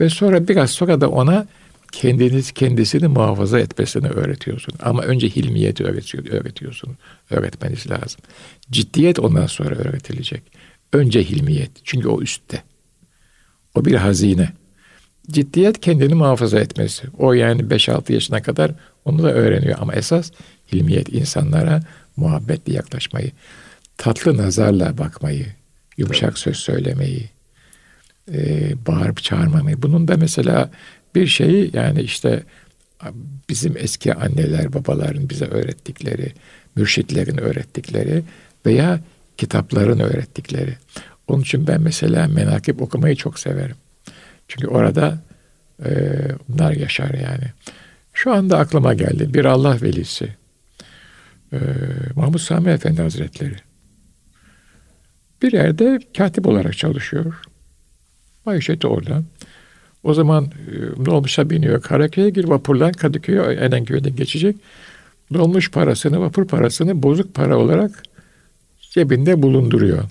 Ve 0.00 0.10
sonra 0.10 0.48
biraz 0.48 0.70
sonra 0.70 1.00
da 1.00 1.10
ona 1.10 1.46
kendiniz 1.92 2.52
kendisini 2.52 3.08
muhafaza 3.08 3.60
etmesini 3.60 4.08
öğretiyorsun. 4.08 4.74
Ama 4.82 5.02
önce 5.02 5.28
hilmiyeti 5.28 5.84
öğretiyor, 5.84 6.26
öğretiyorsun. 6.30 6.96
Öğretmeniz 7.30 7.90
lazım. 7.90 8.20
Ciddiyet 8.70 9.18
ondan 9.18 9.46
sonra 9.46 9.74
öğretilecek. 9.74 10.42
Önce 10.92 11.22
hilmiyet. 11.22 11.70
Çünkü 11.84 12.08
o 12.08 12.22
üstte. 12.22 12.62
O 13.74 13.84
bir 13.84 13.94
hazine. 13.94 14.52
Ciddiyet 15.30 15.80
kendini 15.80 16.14
muhafaza 16.14 16.60
etmesi. 16.60 17.06
O 17.18 17.32
yani 17.32 17.62
5-6 17.62 18.12
yaşına 18.12 18.42
kadar 18.42 18.72
onu 19.04 19.22
da 19.22 19.32
öğreniyor. 19.32 19.78
Ama 19.80 19.94
esas 19.94 20.30
hilmiyet 20.72 21.12
insanlara 21.12 21.80
muhabbetle 22.16 22.72
yaklaşmayı, 22.72 23.30
tatlı 23.96 24.36
nazarla 24.36 24.98
bakmayı, 24.98 25.46
yumuşak 25.96 26.38
söz 26.38 26.56
söylemeyi, 26.56 27.30
e, 28.32 28.72
bağırıp 28.86 29.22
çağırmamayı. 29.22 29.82
Bunun 29.82 30.08
da 30.08 30.16
mesela 30.16 30.70
bir 31.14 31.26
şeyi 31.26 31.70
yani 31.72 32.00
işte 32.00 32.42
bizim 33.48 33.76
eski 33.76 34.14
anneler 34.14 34.72
babaların 34.72 35.30
bize 35.30 35.44
öğrettikleri, 35.44 36.32
mürşitlerin 36.76 37.38
öğrettikleri 37.38 38.22
veya 38.66 39.00
kitapların 39.36 39.98
öğrettikleri. 39.98 40.76
Onun 41.28 41.42
için 41.42 41.66
ben 41.66 41.80
mesela 41.80 42.28
menakip 42.28 42.82
okumayı 42.82 43.16
çok 43.16 43.38
severim. 43.38 43.76
Çünkü 44.48 44.66
orada 44.66 45.18
e, 45.84 45.90
bunlar 46.48 46.72
yaşar 46.72 47.14
yani. 47.14 47.44
Şu 48.12 48.32
anda 48.32 48.58
aklıma 48.58 48.94
geldi 48.94 49.34
bir 49.34 49.44
Allah 49.44 49.82
velisi. 49.82 50.28
E, 51.52 51.58
Mahmut 52.14 52.40
Sami 52.40 52.70
Efendi 52.70 53.02
Hazretleri. 53.02 53.56
Bir 55.42 55.52
yerde 55.52 55.98
katip 56.16 56.46
olarak 56.46 56.76
çalışıyor. 56.76 57.34
Maişeti 58.44 58.86
oradan. 58.86 59.24
O 60.02 60.14
zaman 60.14 60.44
e, 60.44 61.04
dolmuşa 61.06 61.50
biniyor. 61.50 61.82
Karaköy'e 61.82 62.30
gir 62.30 62.44
vapurdan 62.44 62.92
Kadıköy'e 62.92 63.54
Erenköy'den 63.54 64.16
geçecek. 64.16 64.56
Dolmuş 65.34 65.70
parasını, 65.70 66.20
vapur 66.20 66.46
parasını 66.46 67.02
bozuk 67.02 67.34
para 67.34 67.58
olarak 67.58 68.02
cebinde 68.90 69.42
bulunduruyor. 69.42 70.04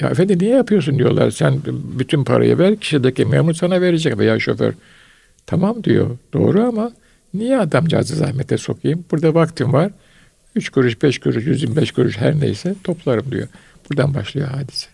Ya 0.00 0.08
efendi 0.08 0.38
niye 0.38 0.56
yapıyorsun 0.56 0.98
diyorlar. 0.98 1.30
Sen 1.30 1.60
bütün 1.98 2.24
parayı 2.24 2.58
ver, 2.58 2.76
kişideki 2.76 3.24
memur 3.24 3.54
sana 3.54 3.80
verecek 3.80 4.18
veya 4.18 4.40
şoför. 4.40 4.74
Tamam 5.46 5.84
diyor. 5.84 6.18
Doğru 6.32 6.62
ama 6.64 6.92
niye 7.34 7.58
adamcağızı 7.58 8.16
zahmete 8.16 8.58
sokayım? 8.58 9.04
Burada 9.10 9.34
vaktim 9.34 9.72
var. 9.72 9.92
Üç 10.54 10.70
kuruş, 10.70 11.02
beş 11.02 11.18
kuruş, 11.18 11.46
yüz 11.46 11.62
yirmi 11.62 11.76
beş 11.76 11.92
kuruş 11.92 12.16
her 12.16 12.40
neyse 12.40 12.74
toplarım 12.84 13.30
diyor. 13.32 13.48
Buradan 13.90 14.14
başlıyor 14.14 14.48
hadise. 14.48 14.88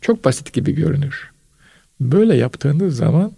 Çok 0.00 0.24
basit 0.24 0.52
gibi 0.52 0.72
görünür. 0.72 1.30
Böyle 2.00 2.36
yaptığınız 2.36 2.96
zaman 2.96 3.32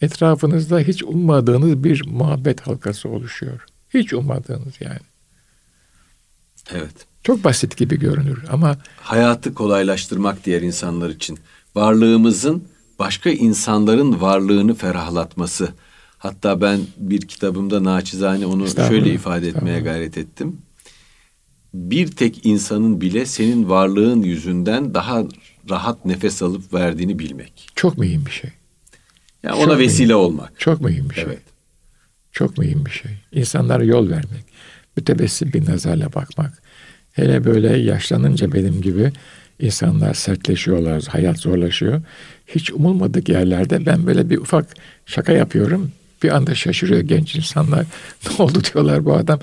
etrafınızda 0.00 0.78
hiç 0.78 1.02
ummadığınız 1.02 1.84
bir 1.84 2.06
muhabbet 2.06 2.60
halkası 2.60 3.08
oluşuyor. 3.08 3.64
Hiç 3.94 4.12
ummadığınız 4.12 4.74
yani. 4.80 4.98
Evet. 6.72 7.06
Çok 7.24 7.44
basit 7.44 7.76
gibi 7.76 7.98
görünür 7.98 8.44
ama 8.50 8.76
hayatı 9.00 9.54
kolaylaştırmak 9.54 10.44
diğer 10.44 10.62
insanlar 10.62 11.10
için 11.10 11.38
varlığımızın 11.74 12.64
başka 12.98 13.30
insanların 13.30 14.20
varlığını 14.20 14.74
ferahlatması. 14.74 15.68
Hatta 16.18 16.60
ben 16.60 16.80
bir 16.96 17.20
kitabımda 17.20 17.84
naçizane 17.84 18.46
onu 18.46 18.68
şöyle 18.68 19.12
ifade 19.12 19.48
etmeye 19.48 19.80
gayret 19.80 20.18
ettim. 20.18 20.58
Bir 21.74 22.06
tek 22.06 22.46
insanın 22.46 23.00
bile 23.00 23.26
senin 23.26 23.68
varlığın 23.68 24.22
yüzünden 24.22 24.94
daha 24.94 25.22
rahat 25.70 26.04
nefes 26.04 26.42
alıp 26.42 26.74
verdiğini 26.74 27.18
bilmek. 27.18 27.68
Çok 27.74 27.98
mühim 27.98 28.26
bir 28.26 28.30
şey. 28.30 28.50
Yani 29.42 29.54
ona 29.56 29.70
Çok 29.70 29.78
vesile 29.78 30.06
mühim. 30.06 30.18
olmak. 30.18 30.60
Çok 30.60 30.80
mühim 30.80 31.10
bir 31.10 31.14
şey. 31.14 31.24
Evet. 31.24 31.42
Çok 32.32 32.58
mühim 32.58 32.86
bir 32.86 32.90
şey. 32.90 33.10
İnsanlara 33.32 33.84
yol 33.84 34.08
vermek. 34.08 34.44
Mütebessim 34.96 35.52
bir 35.52 35.70
nazarla 35.70 36.12
bakmak. 36.12 36.62
Hele 37.14 37.44
böyle 37.44 37.76
yaşlanınca 37.76 38.52
benim 38.52 38.80
gibi 38.80 39.12
insanlar 39.60 40.14
sertleşiyorlar, 40.14 41.02
hayat 41.08 41.38
zorlaşıyor. 41.38 42.02
Hiç 42.46 42.72
umulmadık 42.72 43.28
yerlerde 43.28 43.86
ben 43.86 44.06
böyle 44.06 44.30
bir 44.30 44.38
ufak 44.38 44.66
şaka 45.06 45.32
yapıyorum. 45.32 45.90
Bir 46.22 46.36
anda 46.36 46.54
şaşırıyor 46.54 47.00
genç 47.00 47.36
insanlar. 47.36 47.86
Ne 48.28 48.44
oldu 48.44 48.58
diyorlar 48.74 49.04
bu 49.04 49.14
adam. 49.14 49.40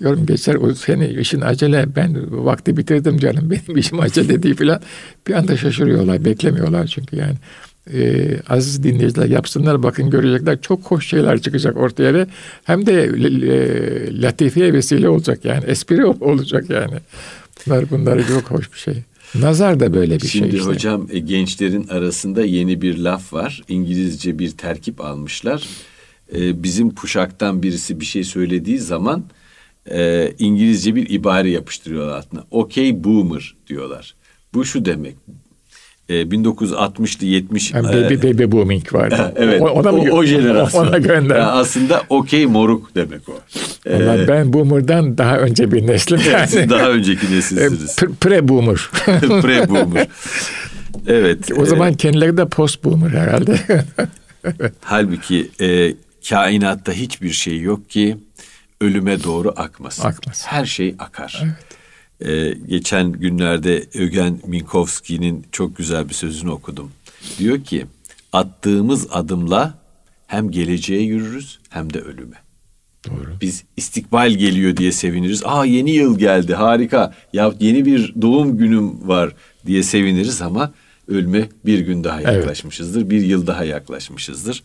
Diyorum 0.00 0.26
geçer 0.26 0.54
o 0.54 0.74
senin 0.74 1.18
işin 1.18 1.40
acele 1.40 1.86
ben 1.96 2.44
vakti 2.44 2.76
bitirdim 2.76 3.18
canım 3.18 3.50
benim 3.50 3.78
işim 3.78 4.00
acele 4.00 4.42
değil 4.42 4.54
filan. 4.54 4.80
Bir 5.26 5.34
anda 5.34 5.56
şaşırıyorlar 5.56 6.24
beklemiyorlar 6.24 6.86
çünkü 6.86 7.16
yani 7.16 7.34
e, 7.92 8.36
aziz 8.48 8.82
dinleyiciler 8.82 9.26
yapsınlar 9.26 9.82
bakın 9.82 10.10
görecekler 10.10 10.60
çok 10.60 10.82
hoş 10.82 11.08
şeyler 11.08 11.40
çıkacak 11.40 11.76
ortaya 11.76 12.14
ve 12.14 12.26
hem 12.64 12.86
de 12.86 13.02
e, 13.02 14.22
latifeye 14.22 14.72
vesile 14.72 15.08
olacak 15.08 15.44
yani 15.44 15.64
espri 15.64 16.06
olacak 16.06 16.70
yani. 16.70 16.96
Bunlar 17.66 17.90
bunlar 17.90 18.28
çok 18.28 18.50
hoş 18.50 18.72
bir 18.72 18.78
şey. 18.78 19.02
Nazar 19.34 19.80
da 19.80 19.94
böyle 19.94 20.20
bir 20.20 20.26
Şimdi 20.26 20.30
şey 20.30 20.48
işte. 20.48 20.58
Şimdi 20.58 20.74
hocam 20.74 21.08
e, 21.10 21.18
gençlerin 21.18 21.88
arasında 21.88 22.44
yeni 22.44 22.82
bir 22.82 22.98
laf 22.98 23.32
var. 23.32 23.62
İngilizce 23.68 24.38
bir 24.38 24.50
terkip 24.50 25.00
almışlar. 25.00 25.66
E, 26.34 26.62
bizim 26.62 26.90
kuşaktan 26.90 27.62
birisi 27.62 28.00
bir 28.00 28.04
şey 28.04 28.24
söylediği 28.24 28.78
zaman 28.78 29.24
e, 29.90 30.30
İngilizce 30.38 30.94
bir 30.94 31.10
ibare 31.10 31.50
yapıştırıyorlar 31.50 32.16
altına. 32.16 32.44
Okay 32.50 33.04
boomer 33.04 33.56
diyorlar. 33.66 34.14
Bu 34.54 34.64
şu 34.64 34.84
demek. 34.84 35.16
1960'lı 36.10 37.26
70 37.26 37.72
yani 37.72 37.88
baby, 37.88 38.14
e, 38.14 38.22
baby 38.22 38.52
booming 38.52 38.94
var. 38.94 39.32
evet. 39.36 39.62
O, 39.62 39.64
ona 39.64 39.92
mı, 39.92 39.98
o, 39.98 40.16
o 40.16 40.24
jenerasyon. 40.24 40.86
Ona 40.88 40.98
gönder. 40.98 41.36
Yani 41.36 41.50
aslında 41.50 42.02
okey 42.08 42.46
moruk 42.46 42.94
demek 42.94 43.28
o. 43.28 43.32
Ee, 43.86 44.28
ben 44.28 44.52
boomer'dan 44.52 45.18
daha 45.18 45.38
önce 45.38 45.72
bir 45.72 45.86
neslim 45.86 46.20
yani. 46.32 46.70
daha 46.70 46.90
önceki 46.90 47.32
nesilsiniz. 47.32 47.96
Pre 48.20 48.48
boomer. 48.48 48.90
Pre 49.42 49.68
boomer. 49.68 50.06
Evet. 51.06 51.38
O 51.56 51.66
zaman 51.66 51.94
kendileri 51.94 52.36
de 52.36 52.48
post 52.48 52.84
boomer 52.84 53.10
herhalde. 53.10 53.60
Halbuki 54.80 55.50
e, 55.60 55.94
kainatta 56.28 56.92
hiçbir 56.92 57.30
şey 57.30 57.60
yok 57.60 57.90
ki 57.90 58.16
ölüme 58.80 59.24
doğru 59.24 59.52
akmasın. 59.56 60.02
Akmasın. 60.02 60.48
Her 60.48 60.64
şey 60.64 60.94
akar. 60.98 61.42
Evet. 61.44 61.79
Ee, 62.24 62.54
geçen 62.68 63.12
günlerde 63.12 63.86
Ögen 63.94 64.40
Minkowski'nin 64.46 65.46
çok 65.52 65.76
güzel 65.76 66.08
bir 66.08 66.14
sözünü 66.14 66.50
okudum. 66.50 66.90
Diyor 67.38 67.64
ki 67.64 67.86
attığımız 68.32 69.06
adımla 69.10 69.78
hem 70.26 70.50
geleceğe 70.50 71.02
yürürüz 71.02 71.58
hem 71.70 71.92
de 71.92 72.00
ölüme. 72.00 72.36
Doğru. 73.08 73.36
Biz 73.40 73.64
istikbal 73.76 74.30
geliyor 74.30 74.76
diye 74.76 74.92
seviniriz. 74.92 75.42
Aa 75.44 75.64
yeni 75.64 75.90
yıl 75.90 76.18
geldi 76.18 76.54
harika. 76.54 77.14
Ya 77.32 77.52
yeni 77.60 77.86
bir 77.86 78.14
doğum 78.22 78.58
günüm 78.58 79.08
var 79.08 79.34
diye 79.66 79.82
seviniriz 79.82 80.42
ama 80.42 80.72
ölme 81.08 81.48
bir 81.66 81.78
gün 81.78 82.04
daha 82.04 82.20
yaklaşmışızdır. 82.20 83.00
Evet. 83.00 83.10
Bir 83.10 83.22
yıl 83.22 83.46
daha 83.46 83.64
yaklaşmışızdır. 83.64 84.62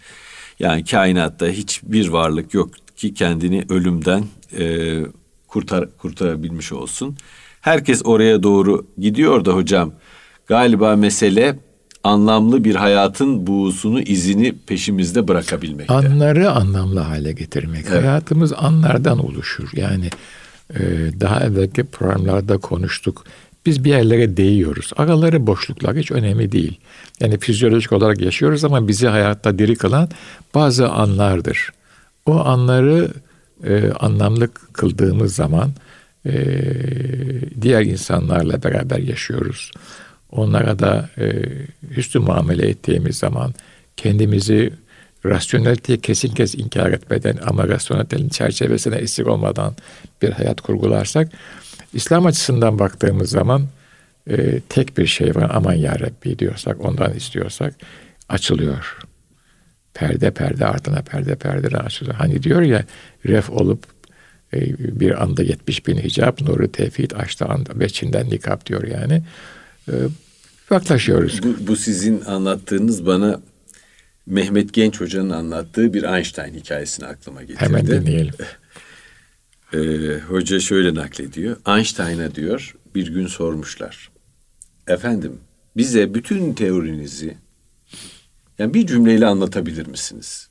Yani 0.59 0.85
kainatta 0.85 1.47
hiçbir 1.47 2.07
varlık 2.07 2.53
yok 2.53 2.69
ki 2.95 3.13
kendini 3.13 3.65
ölümden 3.69 4.25
e, 4.57 5.00
kurtar 5.47 5.97
kurtarabilmiş 5.97 6.71
olsun. 6.71 7.17
Herkes 7.65 8.01
oraya 8.05 8.43
doğru 8.43 8.88
gidiyor 8.98 9.45
da 9.45 9.51
hocam. 9.51 9.91
Galiba 10.48 10.95
mesele 10.95 11.60
anlamlı 12.03 12.63
bir 12.63 12.75
hayatın 12.75 13.48
buğusunu, 13.48 14.01
izini 14.01 14.55
peşimizde 14.67 15.27
bırakabilmek. 15.27 15.91
Anları 15.91 16.51
anlamlı 16.51 17.00
hale 17.00 17.31
getirmek. 17.31 17.86
Evet. 17.89 18.03
Hayatımız 18.03 18.53
anlardan 18.53 19.25
oluşur. 19.25 19.69
Yani 19.74 20.10
e, 20.69 20.79
daha 21.19 21.39
evvelki 21.39 21.84
programlarda 21.84 22.57
konuştuk. 22.57 23.24
Biz 23.65 23.84
bir 23.84 23.89
yerlere 23.89 24.38
değiyoruz. 24.38 24.91
Araları 24.98 25.48
boşluklar 25.48 25.95
hiç 25.95 26.12
önemli 26.12 26.51
değil. 26.51 26.79
Yani 27.19 27.39
fizyolojik 27.39 27.91
olarak 27.91 28.22
yaşıyoruz 28.22 28.65
ama 28.65 28.88
bizi 28.88 29.07
hayatta 29.07 29.60
diri 29.60 29.75
kılan 29.75 30.10
bazı 30.55 30.89
anlardır. 30.89 31.69
O 32.25 32.45
anları 32.45 33.12
e, 33.63 33.91
anlamlı 33.91 34.48
kıldığımız 34.74 35.36
zaman 35.36 35.72
e, 36.25 36.34
diğer 37.62 37.82
insanlarla 37.82 38.63
beraber 38.63 38.98
yaşıyoruz. 38.98 39.72
Onlara 40.32 40.79
da 40.79 41.10
e, 41.17 41.44
hüsnü 41.89 42.22
muamele 42.22 42.67
ettiğimiz 42.70 43.17
zaman 43.17 43.53
kendimizi 43.98 44.74
rasyoneliteye 45.25 45.98
kesin 45.98 46.34
kes 46.34 46.55
inkar 46.55 46.91
etmeden 46.91 47.38
ama 47.46 47.67
rasyonelitenin 47.67 48.29
çerçevesine 48.29 48.96
esir 48.96 49.25
olmadan 49.25 49.75
bir 50.22 50.32
hayat 50.32 50.62
kurgularsak 50.62 51.32
İslam 51.94 52.25
açısından 52.25 52.79
baktığımız 52.79 53.29
zaman 53.29 53.67
e, 54.29 54.60
tek 54.70 54.98
bir 54.98 55.08
şey 55.08 55.36
var 55.36 55.51
aman 55.53 55.74
ya 55.74 56.00
Rabbi 56.00 56.39
diyorsak 56.39 56.86
ondan 56.86 57.13
istiyorsak 57.13 57.74
açılıyor. 58.29 58.98
Perde 59.94 60.32
perde 60.32 60.65
ardına 60.65 61.01
perde 61.01 61.36
perde 61.36 61.77
açılıyor. 61.77 62.15
Hani 62.15 62.44
diyor 62.44 62.62
ya 62.62 62.84
ref 63.27 63.50
olup 63.50 63.95
bir 64.79 65.24
anda 65.24 65.43
70 65.43 65.88
bin 65.88 65.97
hicap 65.97 66.41
nuru 66.41 66.71
tevhid 66.71 67.12
açtı 67.12 67.45
anda 67.45 67.79
beçinden 67.79 68.29
nikap 68.29 68.65
diyor 68.65 68.83
yani. 68.83 69.24
E, 69.88 69.93
yaklaşıyoruz. 70.71 71.43
Bu, 71.43 71.67
bu 71.67 71.75
sizin 71.75 72.21
anlattığınız 72.21 73.05
bana 73.05 73.41
Mehmet 74.25 74.74
Genç 74.74 75.01
Hoca'nın 75.01 75.29
anlattığı 75.29 75.93
bir 75.93 76.03
Einstein 76.03 76.53
hikayesini 76.53 77.05
aklıma 77.05 77.41
getirdi. 77.41 77.65
Hemen 77.65 77.88
dinleyelim. 77.88 78.33
Ee, 79.74 80.19
hoca 80.27 80.59
şöyle 80.59 80.95
naklediyor. 80.95 81.57
Einstein'a 81.67 82.35
diyor 82.35 82.75
bir 82.95 83.07
gün 83.13 83.27
sormuşlar. 83.27 84.12
Efendim 84.88 85.39
bize 85.77 86.13
bütün 86.13 86.53
teorinizi 86.53 87.38
yani 88.59 88.74
bir 88.74 88.88
cümleyle 88.88 89.25
anlatabilir 89.25 89.88
misiniz? 89.88 90.50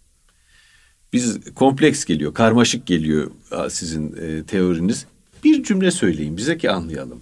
Biz 1.14 1.38
kompleks 1.54 2.04
geliyor, 2.04 2.34
karmaşık 2.34 2.86
geliyor 2.86 3.30
sizin 3.68 4.16
e, 4.16 4.44
teoriniz. 4.44 5.06
Bir 5.44 5.62
cümle 5.62 5.90
söyleyin 5.90 6.36
bize 6.36 6.58
ki 6.58 6.70
anlayalım. 6.70 7.20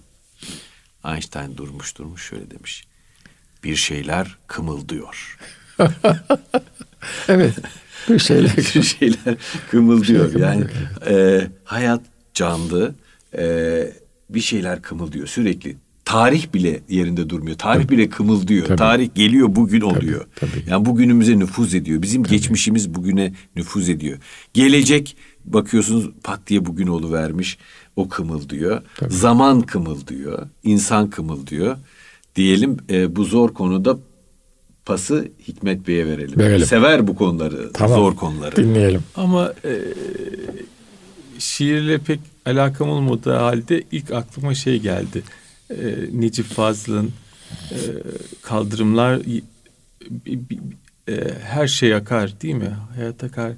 Einstein 1.05 1.57
durmuş 1.57 1.97
durmuş 1.97 2.29
şöyle 2.29 2.51
demiş. 2.51 2.87
Bir 3.63 3.75
şeyler 3.75 4.37
kımıldıyor. 4.47 5.37
evet. 7.27 7.53
Bir 8.09 8.19
şeyler, 8.19 8.57
bir 8.75 8.83
şeyler 8.83 9.35
kımıldıyor. 9.71 10.31
Şey 10.31 10.41
yani 10.41 10.65
e, 11.07 11.47
hayat 11.63 12.01
canlı. 12.33 12.95
E, 13.37 13.93
bir 14.29 14.41
şeyler 14.41 14.81
kımıldıyor 14.81 15.27
sürekli. 15.27 15.77
Tarih 16.05 16.53
bile 16.53 16.81
yerinde 16.89 17.29
durmuyor. 17.29 17.57
Tarih 17.57 17.83
tabii. 17.83 17.97
bile 17.97 18.09
kımıldıyor. 18.09 18.65
Tabii. 18.67 18.77
Tarih 18.77 19.09
geliyor 19.15 19.55
bugün 19.55 19.81
oluyor. 19.81 20.25
Tabii, 20.35 20.51
tabii. 20.51 20.63
Yani 20.69 20.85
bugünümüze 20.85 21.39
nüfuz 21.39 21.73
ediyor. 21.73 22.01
Bizim 22.01 22.23
tabii. 22.23 22.35
geçmişimiz 22.35 22.95
bugüne 22.95 23.33
nüfuz 23.55 23.89
ediyor. 23.89 24.17
Gelecek 24.53 25.17
bakıyorsunuz 25.45 26.09
pat 26.23 26.39
diye 26.47 26.65
bugün 26.65 26.87
olu 26.87 27.11
vermiş. 27.11 27.57
O 27.95 28.09
kımıldıyor. 28.09 28.81
Tabii. 28.97 29.13
Zaman 29.13 29.61
kımıldıyor. 29.61 30.47
insan 30.63 31.09
kımıldıyor. 31.09 31.77
Diyelim 32.35 32.77
e, 32.89 33.15
bu 33.15 33.23
zor 33.23 33.53
konuda 33.53 33.97
pası 34.85 35.27
Hikmet 35.47 35.87
Bey'e 35.87 36.05
verelim. 36.05 36.39
verelim. 36.39 36.67
Sever 36.67 37.07
bu 37.07 37.15
konuları, 37.15 37.71
tamam. 37.73 37.97
zor 37.97 38.15
konuları. 38.15 38.55
Dinleyelim. 38.55 39.01
Ama 39.15 39.53
e, 39.65 39.73
şiirle 41.39 41.97
pek 41.97 42.19
alakam 42.45 42.89
olmadığı 42.89 43.33
halde 43.33 43.83
ilk 43.91 44.11
aklıma 44.11 44.55
şey 44.55 44.79
geldi. 44.79 45.23
E, 45.81 46.19
Necip 46.21 46.45
Fazıl'ın 46.45 47.11
e, 47.71 47.77
kaldırımlar 48.41 49.19
e, 51.07 51.13
her 51.43 51.67
şey 51.67 51.95
akar 51.95 52.41
değil 52.41 52.55
mi? 52.55 52.77
Hayat 52.95 53.23
akar. 53.23 53.51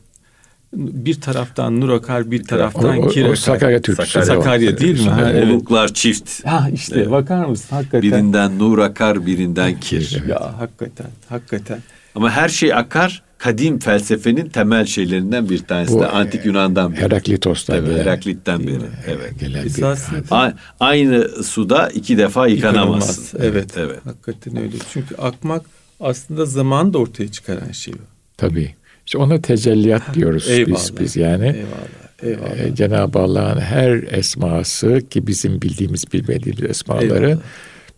Bir 0.73 1.21
taraftan 1.21 1.81
nur 1.81 1.89
akar, 1.89 2.31
bir 2.31 2.43
taraftan 2.43 2.97
o, 2.97 3.05
o, 3.05 3.07
kir 3.07 3.21
akar. 3.21 3.33
O 3.33 3.35
Sakarya 3.35 3.81
Türkçesi. 3.81 4.11
Sakarya, 4.11 4.41
Sakarya 4.41 4.77
değil 4.77 5.03
mi? 5.03 5.09
Ha, 5.09 5.31
evet. 5.31 5.51
Oluklar 5.51 5.93
çift. 5.93 6.45
Ha 6.45 6.69
işte 6.73 6.95
evet. 6.95 7.11
bakar 7.11 7.45
mısın? 7.45 7.75
Hakikaten. 7.75 8.01
Birinden 8.01 8.59
nur 8.59 8.77
akar, 8.77 9.25
birinden 9.25 9.79
kir. 9.79 10.17
Evet. 10.19 10.29
Ya 10.29 10.59
hakikaten, 10.59 11.07
hakikaten. 11.29 11.79
Ama 12.15 12.31
her 12.31 12.49
şey 12.49 12.73
akar, 12.73 13.23
kadim 13.45 13.79
felsefenin 13.79 14.49
temel 14.49 14.85
şeylerinden 14.85 15.49
bir 15.49 15.59
tanesi 15.59 15.93
Bu, 15.93 16.01
de 16.01 16.07
antik 16.07 16.45
Yunan'dan 16.45 16.91
beri. 16.91 17.01
Heraklitos'tan 17.01 17.85
beri. 17.85 17.99
Heraklit'ten 17.99 18.67
beri. 18.67 18.85
Evet. 19.07 19.39
Gelen 19.39 19.65
bir 19.65 20.53
aynı 20.79 21.43
suda 21.43 21.89
iki 21.89 22.17
defa 22.17 22.47
yıkanamazsın. 22.47 23.39
Evet, 23.39 23.53
evet. 23.53 23.71
evet. 23.77 23.99
Hakikaten 24.05 24.57
öyle. 24.57 24.75
Çünkü 24.93 25.15
akmak 25.15 25.65
aslında 25.99 26.45
zaman 26.45 26.93
da 26.93 26.97
ortaya 26.97 27.31
çıkaran 27.31 27.71
şey. 27.71 27.93
Tabii. 28.37 28.75
İşte 29.05 29.17
ona 29.17 29.41
tecelliyat 29.41 30.13
diyoruz 30.13 30.49
eyvallah, 30.49 30.75
biz 30.75 30.99
biz 30.99 31.15
yani. 31.15 31.45
Eyvallah. 31.45 32.05
Eyvallah. 32.23 32.71
Ee, 32.71 32.75
Cenab-ı 32.75 33.19
Allah'ın 33.19 33.59
her 33.59 34.03
esması 34.11 35.01
ki 35.09 35.27
bizim 35.27 35.61
bildiğimiz 35.61 36.13
bilmediğimiz 36.13 36.63
esmaları 36.63 37.27
eyvallah. 37.27 37.41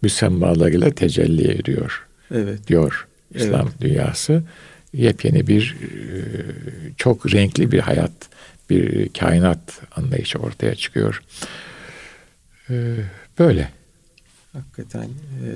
müsemmalarıyla 0.02 0.92
tecelli 0.92 1.52
ediyor. 1.52 2.06
Evet. 2.32 2.68
Diyor 2.68 3.08
İslam 3.36 3.68
evet. 3.68 3.82
dünyası 3.82 4.44
yepyeni 4.98 5.48
bir 5.48 5.76
e, 5.82 6.20
çok 6.98 7.34
renkli 7.34 7.72
bir 7.72 7.80
hayat, 7.80 8.12
bir 8.70 9.10
kainat 9.10 9.82
anlayışı 9.96 10.40
ortaya 10.40 10.76
çıkıyor. 10.76 11.24
E, 12.70 12.96
böyle. 13.40 13.70
Hakikaten 14.54 15.04
e, 15.04 15.50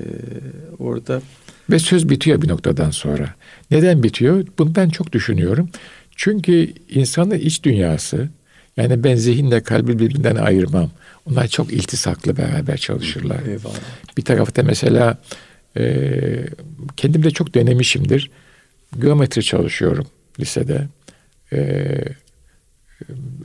orada 0.78 1.22
ve 1.70 1.78
söz 1.78 2.08
bitiyor 2.08 2.42
bir 2.42 2.48
noktadan 2.48 2.90
sonra. 2.90 3.34
Neden 3.70 4.02
bitiyor? 4.02 4.46
Bunu 4.58 4.74
ben 4.74 4.88
çok 4.88 5.12
düşünüyorum. 5.12 5.68
Çünkü 6.16 6.72
insanın 6.88 7.38
iç 7.38 7.62
dünyası 7.62 8.28
yani 8.76 9.04
ben 9.04 9.14
zihinle 9.14 9.62
kalbi 9.62 9.98
birbirinden 9.98 10.36
ayırmam. 10.36 10.90
Onlar 11.26 11.48
çok 11.48 11.72
iltisaklı 11.72 12.36
beraber 12.36 12.76
çalışırlar. 12.76 13.46
Eyvallah. 13.46 13.74
Bir 14.16 14.22
tarafta 14.22 14.62
mesela 14.62 15.18
e, 15.76 16.12
kendim 16.96 17.22
de 17.22 17.30
çok 17.30 17.54
denemişimdir 17.54 18.30
geometri 19.00 19.42
çalışıyorum 19.42 20.06
lisede. 20.40 20.88
Ee, 21.52 22.04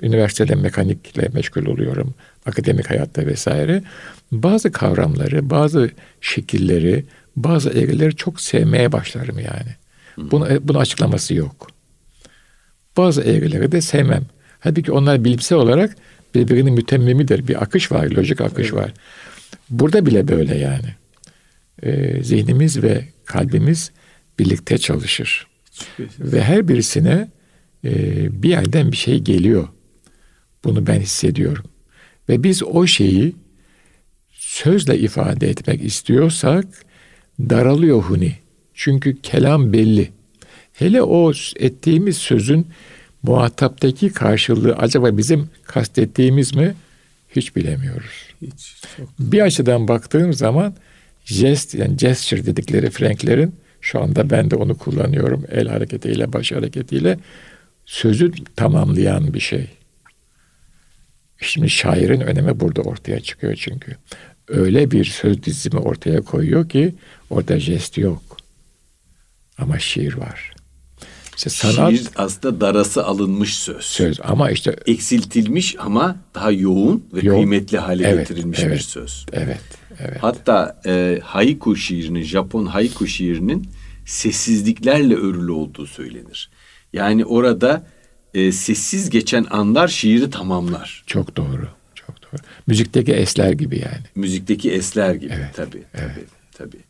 üniversitede 0.01 0.55
mekanikle 0.55 1.29
meşgul 1.33 1.65
oluyorum. 1.65 2.13
Akademik 2.45 2.89
hayatta 2.89 3.25
vesaire. 3.25 3.83
Bazı 4.31 4.71
kavramları, 4.71 5.49
bazı 5.49 5.89
şekilleri, 6.21 7.05
bazı 7.36 7.69
eğrileri 7.69 8.15
çok 8.15 8.41
sevmeye 8.41 8.91
başlarım 8.91 9.39
yani. 9.39 9.75
Bunu, 10.17 10.47
bunun 10.62 10.79
açıklaması 10.79 11.33
yok. 11.33 11.67
Bazı 12.97 13.21
eğrileri 13.21 13.71
de 13.71 13.81
sevmem. 13.81 14.25
Halbuki 14.60 14.91
onlar 14.91 15.23
bilimsel 15.23 15.57
olarak 15.57 15.95
birbirinin 16.36 16.73
mütemmimidir. 16.73 17.47
Bir 17.47 17.63
akış 17.63 17.91
var, 17.91 18.12
lojik 18.12 18.41
akış 18.41 18.73
var. 18.73 18.93
Burada 19.69 20.05
bile 20.05 20.27
böyle 20.27 20.57
yani. 20.57 20.95
Ee, 21.83 22.23
zihnimiz 22.23 22.83
ve 22.83 23.05
kalbimiz 23.25 23.91
birlikte 24.39 24.78
çalışır. 24.78 25.47
Ve 26.19 26.43
her 26.43 26.67
birisine 26.67 27.28
e, 27.86 27.93
bir 28.43 28.50
yerden 28.50 28.91
bir 28.91 28.97
şey 28.97 29.19
geliyor. 29.19 29.67
Bunu 30.63 30.88
ben 30.88 31.00
hissediyorum. 31.00 31.65
Ve 32.30 32.43
biz 32.43 32.63
o 32.63 32.88
şeyi 32.88 33.36
sözle 34.32 35.00
ifade 35.00 35.50
etmek 35.50 35.84
istiyorsak 35.84 36.65
daralıyor 37.39 38.02
huni. 38.02 38.36
Çünkü 38.73 39.21
kelam 39.21 39.73
belli. 39.73 40.12
Hele 40.73 41.02
o 41.02 41.34
ettiğimiz 41.56 42.17
sözün 42.17 42.67
muhataptaki 43.23 44.10
karşılığı 44.10 44.76
acaba 44.76 45.17
bizim 45.17 45.50
kastettiğimiz 45.63 46.56
mi? 46.56 46.76
Hiç 47.36 47.56
bilemiyoruz. 47.56 48.34
Hiç. 48.41 48.76
Çok. 48.97 49.10
Bir 49.19 49.41
açıdan 49.41 49.88
baktığım 49.88 50.34
zaman 50.34 50.76
jest 51.26 51.76
yani 51.76 51.97
gesture 51.97 52.45
dedikleri 52.45 52.89
Franklerin 52.89 53.56
şu 53.88 54.04
anda 54.04 54.30
ben 54.30 54.52
de 54.52 54.56
onu 54.56 54.78
kullanıyorum 54.78 55.45
el 55.52 55.67
hareketiyle 55.67 56.34
baş 56.34 56.52
hareketiyle 56.52 57.19
sözü 57.86 58.32
tamamlayan 58.56 59.34
bir 59.34 59.39
şey. 59.39 59.67
Şimdi 61.41 61.69
şairin 61.69 62.21
önemi 62.21 62.60
burada 62.60 62.82
ortaya 62.82 63.19
çıkıyor 63.19 63.56
çünkü. 63.56 63.95
Öyle 64.47 64.91
bir 64.91 65.06
söz 65.06 65.43
dizimi 65.43 65.80
ortaya 65.80 66.21
koyuyor 66.21 66.69
ki 66.69 66.95
orada 67.30 67.60
jest 67.60 67.97
yok. 67.97 68.21
Ama 69.58 69.80
şiir 69.80 70.13
var. 70.13 70.54
İşte 71.38 71.50
sanat 71.50 71.91
şiir 71.91 72.08
aslında 72.15 72.62
darası 72.62 73.06
alınmış 73.06 73.56
söz. 73.56 73.84
Söz 73.84 74.19
ama 74.23 74.52
işte 74.52 74.76
eksiltilmiş 74.86 75.76
ama 75.80 76.15
daha 76.36 76.52
yoğun 76.52 77.06
ve 77.13 77.19
yoğun, 77.23 77.38
kıymetli 77.38 77.78
hale 77.78 78.08
evet, 78.08 78.28
getirilmiş 78.28 78.60
evet, 78.60 78.73
bir 78.73 78.80
söz. 78.84 79.26
Evet, 79.34 79.62
evet. 80.00 80.17
Hatta 80.21 80.82
e, 80.86 81.19
haiku 81.23 81.76
şiirinin, 81.76 82.23
Japon 82.23 82.65
haiku 82.65 83.08
şiirinin 83.08 83.76
sessizliklerle 84.07 85.15
örülü 85.15 85.51
olduğu 85.51 85.87
söylenir. 85.87 86.49
Yani 86.93 87.25
orada 87.25 87.87
e, 88.33 88.51
sessiz 88.51 89.09
geçen 89.09 89.45
anlar 89.49 89.87
şiiri 89.87 90.29
tamamlar. 90.29 91.03
Çok 91.07 91.35
doğru. 91.35 91.67
Çok 91.95 92.21
doğru. 92.21 92.41
Müzikteki 92.67 93.13
esler 93.13 93.51
gibi 93.51 93.79
yani. 93.79 94.05
Müzikteki 94.15 94.71
esler 94.71 95.15
gibi 95.15 95.33
evet, 95.35 95.55
tabii, 95.55 95.83
evet. 95.93 96.11
tabii, 96.57 96.71
tabii. 96.71 96.83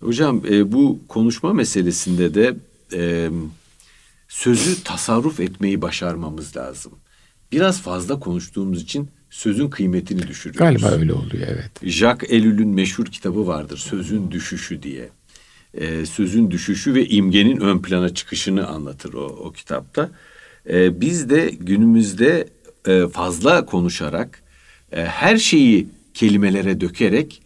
Hocam 0.00 0.42
e, 0.50 0.72
bu 0.72 1.00
konuşma 1.08 1.52
meselesinde 1.52 2.34
de 2.34 2.56
e, 2.92 3.30
sözü 4.28 4.82
tasarruf 4.84 5.40
etmeyi 5.40 5.82
başarmamız 5.82 6.56
lazım. 6.56 6.92
Biraz 7.52 7.82
fazla 7.82 8.20
konuştuğumuz 8.20 8.82
için 8.82 9.08
sözün 9.30 9.70
kıymetini 9.70 10.28
düşürüyoruz. 10.28 10.58
Galiba 10.58 11.00
öyle 11.00 11.12
oluyor 11.12 11.48
evet. 11.48 11.70
Jacques 11.82 12.30
Ellul'ün 12.32 12.68
meşhur 12.68 13.06
kitabı 13.06 13.46
vardır 13.46 13.78
Sözün 13.78 14.30
Düşüşü 14.30 14.82
diye. 14.82 15.08
Ee, 15.76 16.06
sözün 16.06 16.50
düşüşü 16.50 16.94
ve 16.94 17.08
imgenin 17.08 17.60
ön 17.60 17.78
plana 17.78 18.14
çıkışını 18.14 18.66
anlatır 18.66 19.14
o, 19.14 19.24
o 19.24 19.52
kitapta. 19.52 20.10
Ee, 20.68 21.00
biz 21.00 21.30
de 21.30 21.50
günümüzde 21.60 22.48
e, 22.86 23.08
fazla 23.08 23.66
konuşarak 23.66 24.42
e, 24.92 25.04
her 25.04 25.36
şeyi 25.36 25.86
kelimelere 26.14 26.80
dökerek 26.80 27.42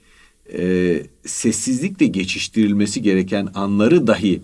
e, 0.58 1.02
sessizlikle 1.26 2.06
geçiştirilmesi 2.06 3.02
gereken 3.02 3.48
anları 3.54 4.06
dahi 4.06 4.40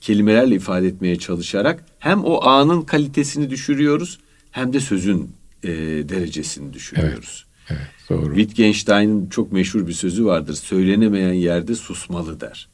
kelimelerle 0.00 0.54
ifade 0.54 0.86
etmeye 0.86 1.18
çalışarak 1.18 1.84
hem 1.98 2.24
o 2.24 2.44
anın 2.44 2.82
kalitesini 2.82 3.50
düşürüyoruz 3.50 4.18
hem 4.50 4.72
de 4.72 4.80
sözün 4.80 5.30
e, 5.62 5.68
derecesini 6.08 6.72
düşürüyoruz. 6.72 7.46
Evet, 7.70 7.80
evet 7.80 8.10
doğru. 8.10 8.36
Wittgenstein'in 8.36 9.28
çok 9.28 9.52
meşhur 9.52 9.86
bir 9.86 9.92
sözü 9.92 10.24
vardır. 10.24 10.54
Söylenemeyen 10.54 11.32
yerde 11.32 11.74
susmalı 11.74 12.40
der. 12.40 12.68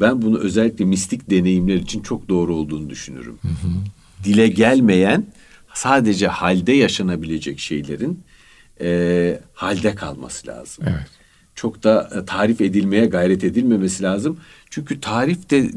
Ben 0.00 0.22
bunu 0.22 0.38
özellikle 0.38 0.84
mistik 0.84 1.30
deneyimler 1.30 1.76
için 1.76 2.02
çok 2.02 2.28
doğru 2.28 2.54
olduğunu 2.54 2.90
düşünürüm. 2.90 3.38
Hı 3.42 3.48
hı. 3.48 3.72
Dile 4.24 4.48
gelmeyen 4.48 5.26
sadece 5.74 6.28
halde 6.28 6.72
yaşanabilecek 6.72 7.58
şeylerin 7.58 8.22
e, 8.80 9.40
halde 9.52 9.94
kalması 9.94 10.46
lazım. 10.46 10.84
Evet 10.88 11.18
çok 11.58 11.84
da 11.84 12.10
e, 12.14 12.24
tarif 12.24 12.60
edilmeye 12.60 13.06
gayret 13.06 13.44
edilmemesi 13.44 14.02
lazım. 14.02 14.38
Çünkü 14.70 15.00
tarif 15.00 15.50
de 15.50 15.70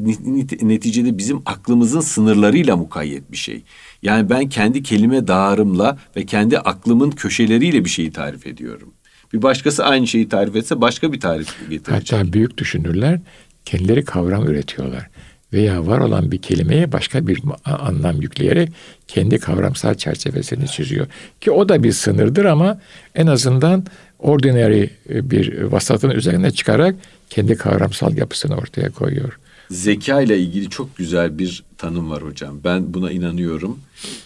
neticede 0.62 1.18
bizim 1.18 1.42
aklımızın 1.46 2.00
sınırlarıyla 2.00 2.76
mukayyet 2.76 3.32
bir 3.32 3.36
şey. 3.36 3.62
Yani 4.02 4.30
ben 4.30 4.48
kendi 4.48 4.82
kelime 4.82 5.28
dağarımla 5.28 5.98
ve 6.16 6.26
kendi 6.26 6.58
aklımın 6.58 7.10
köşeleriyle 7.10 7.84
bir 7.84 7.90
şeyi 7.90 8.12
tarif 8.12 8.46
ediyorum. 8.46 8.94
Bir 9.32 9.42
başkası 9.42 9.84
aynı 9.84 10.06
şeyi 10.06 10.28
tarif 10.28 10.56
etse 10.56 10.80
başka 10.80 11.12
bir 11.12 11.20
tarif 11.20 11.70
getirecek. 11.70 12.12
Hatta 12.12 12.32
büyük 12.32 12.58
düşünürler 12.58 13.20
kendileri 13.64 14.04
kavram 14.04 14.46
üretiyorlar. 14.48 15.08
Veya 15.52 15.86
var 15.86 15.98
olan 15.98 16.32
bir 16.32 16.38
kelimeye 16.38 16.92
başka 16.92 17.26
bir 17.26 17.40
anlam 17.64 18.22
yükleyerek 18.22 18.72
kendi 19.08 19.38
kavramsal 19.38 19.94
çerçevesini 19.94 20.68
çiziyor. 20.68 21.06
Ki 21.40 21.50
o 21.50 21.68
da 21.68 21.82
bir 21.82 21.92
sınırdır 21.92 22.44
ama 22.44 22.80
en 23.14 23.26
azından 23.26 23.86
ordinary 24.18 24.82
e, 25.10 25.30
bir 25.30 25.62
vasatın 25.62 26.10
üzerine 26.10 26.50
çıkarak 26.50 26.94
kendi 27.30 27.56
kavramsal 27.56 28.16
yapısını 28.16 28.56
ortaya 28.56 28.90
koyuyor. 28.90 29.38
Zeka 29.70 30.20
ile 30.20 30.38
ilgili 30.38 30.70
çok 30.70 30.96
güzel 30.96 31.38
bir 31.38 31.64
tanım 31.78 32.10
var 32.10 32.22
hocam. 32.22 32.60
Ben 32.64 32.94
buna 32.94 33.10
inanıyorum. 33.10 33.78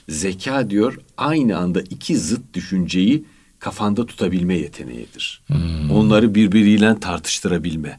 Zeka 0.08 0.70
diyor 0.70 0.98
aynı 1.16 1.58
anda 1.58 1.80
iki 1.80 2.16
zıt 2.18 2.54
düşünceyi 2.54 3.24
kafanda 3.58 4.06
tutabilme 4.06 4.54
yeteneğidir. 4.58 5.42
Hmm. 5.46 5.90
Onları 5.90 6.34
birbiriyle 6.34 7.00
tartıştırabilme. 7.00 7.98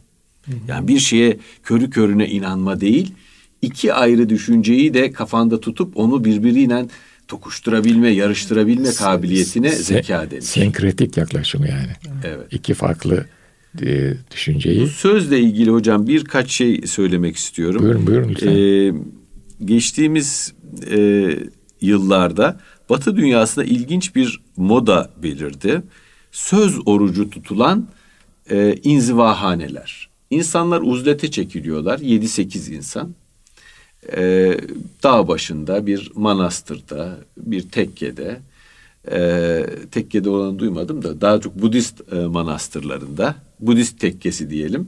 Yani 0.67 0.87
bir 0.87 0.99
şeye 0.99 1.37
körü 1.63 1.89
körüne 1.89 2.29
inanma 2.29 2.81
değil, 2.81 3.13
iki 3.61 3.93
ayrı 3.93 4.29
düşünceyi 4.29 4.93
de 4.93 5.11
kafanda 5.11 5.59
tutup 5.59 5.97
onu 5.97 6.25
birbiriyle 6.25 6.85
tokuşturabilme, 7.27 8.09
yarıştırabilme 8.09 8.89
kabiliyetine 8.93 9.67
Se- 9.67 9.83
zeka 9.83 10.31
denir. 10.31 10.41
Senkretik 10.41 11.17
yaklaşım 11.17 11.65
yani. 11.65 11.91
Evet. 12.23 12.47
İki 12.51 12.73
farklı 12.73 13.25
e, 13.81 14.13
düşünceyi. 14.31 14.81
Bu 14.81 14.87
sözle 14.87 15.39
ilgili 15.39 15.69
hocam 15.69 16.07
birkaç 16.07 16.51
şey 16.51 16.81
söylemek 16.81 17.35
istiyorum. 17.35 17.81
Buyurun 17.81 18.07
buyurun 18.07 18.29
lütfen. 18.29 18.55
Ee, 18.55 18.93
geçtiğimiz 19.65 20.53
e, 20.91 21.29
yıllarda 21.81 22.59
Batı 22.89 23.17
dünyasında 23.17 23.65
ilginç 23.65 24.15
bir 24.15 24.41
moda 24.57 25.09
belirdi. 25.23 25.81
Söz 26.31 26.87
orucu 26.87 27.29
tutulan 27.29 27.87
e, 28.49 28.75
inzivahaneler. 28.83 30.09
İnsanlar 30.29 30.81
uzlete 30.81 31.31
çekiliyorlar. 31.31 31.99
7-8 31.99 32.73
insan 32.73 33.15
e, 34.15 34.57
dağ 35.03 35.27
başında 35.27 35.85
bir 35.85 36.11
manastırda, 36.15 37.17
bir 37.37 37.69
tekkede, 37.69 38.39
e, 39.11 39.65
tekkede 39.91 40.29
olanı 40.29 40.59
duymadım 40.59 41.03
da 41.03 41.21
daha 41.21 41.41
çok 41.41 41.61
Budist 41.61 42.13
e, 42.13 42.15
manastırlarında, 42.15 43.35
Budist 43.59 43.99
tekkesi 43.99 44.49
diyelim. 44.49 44.87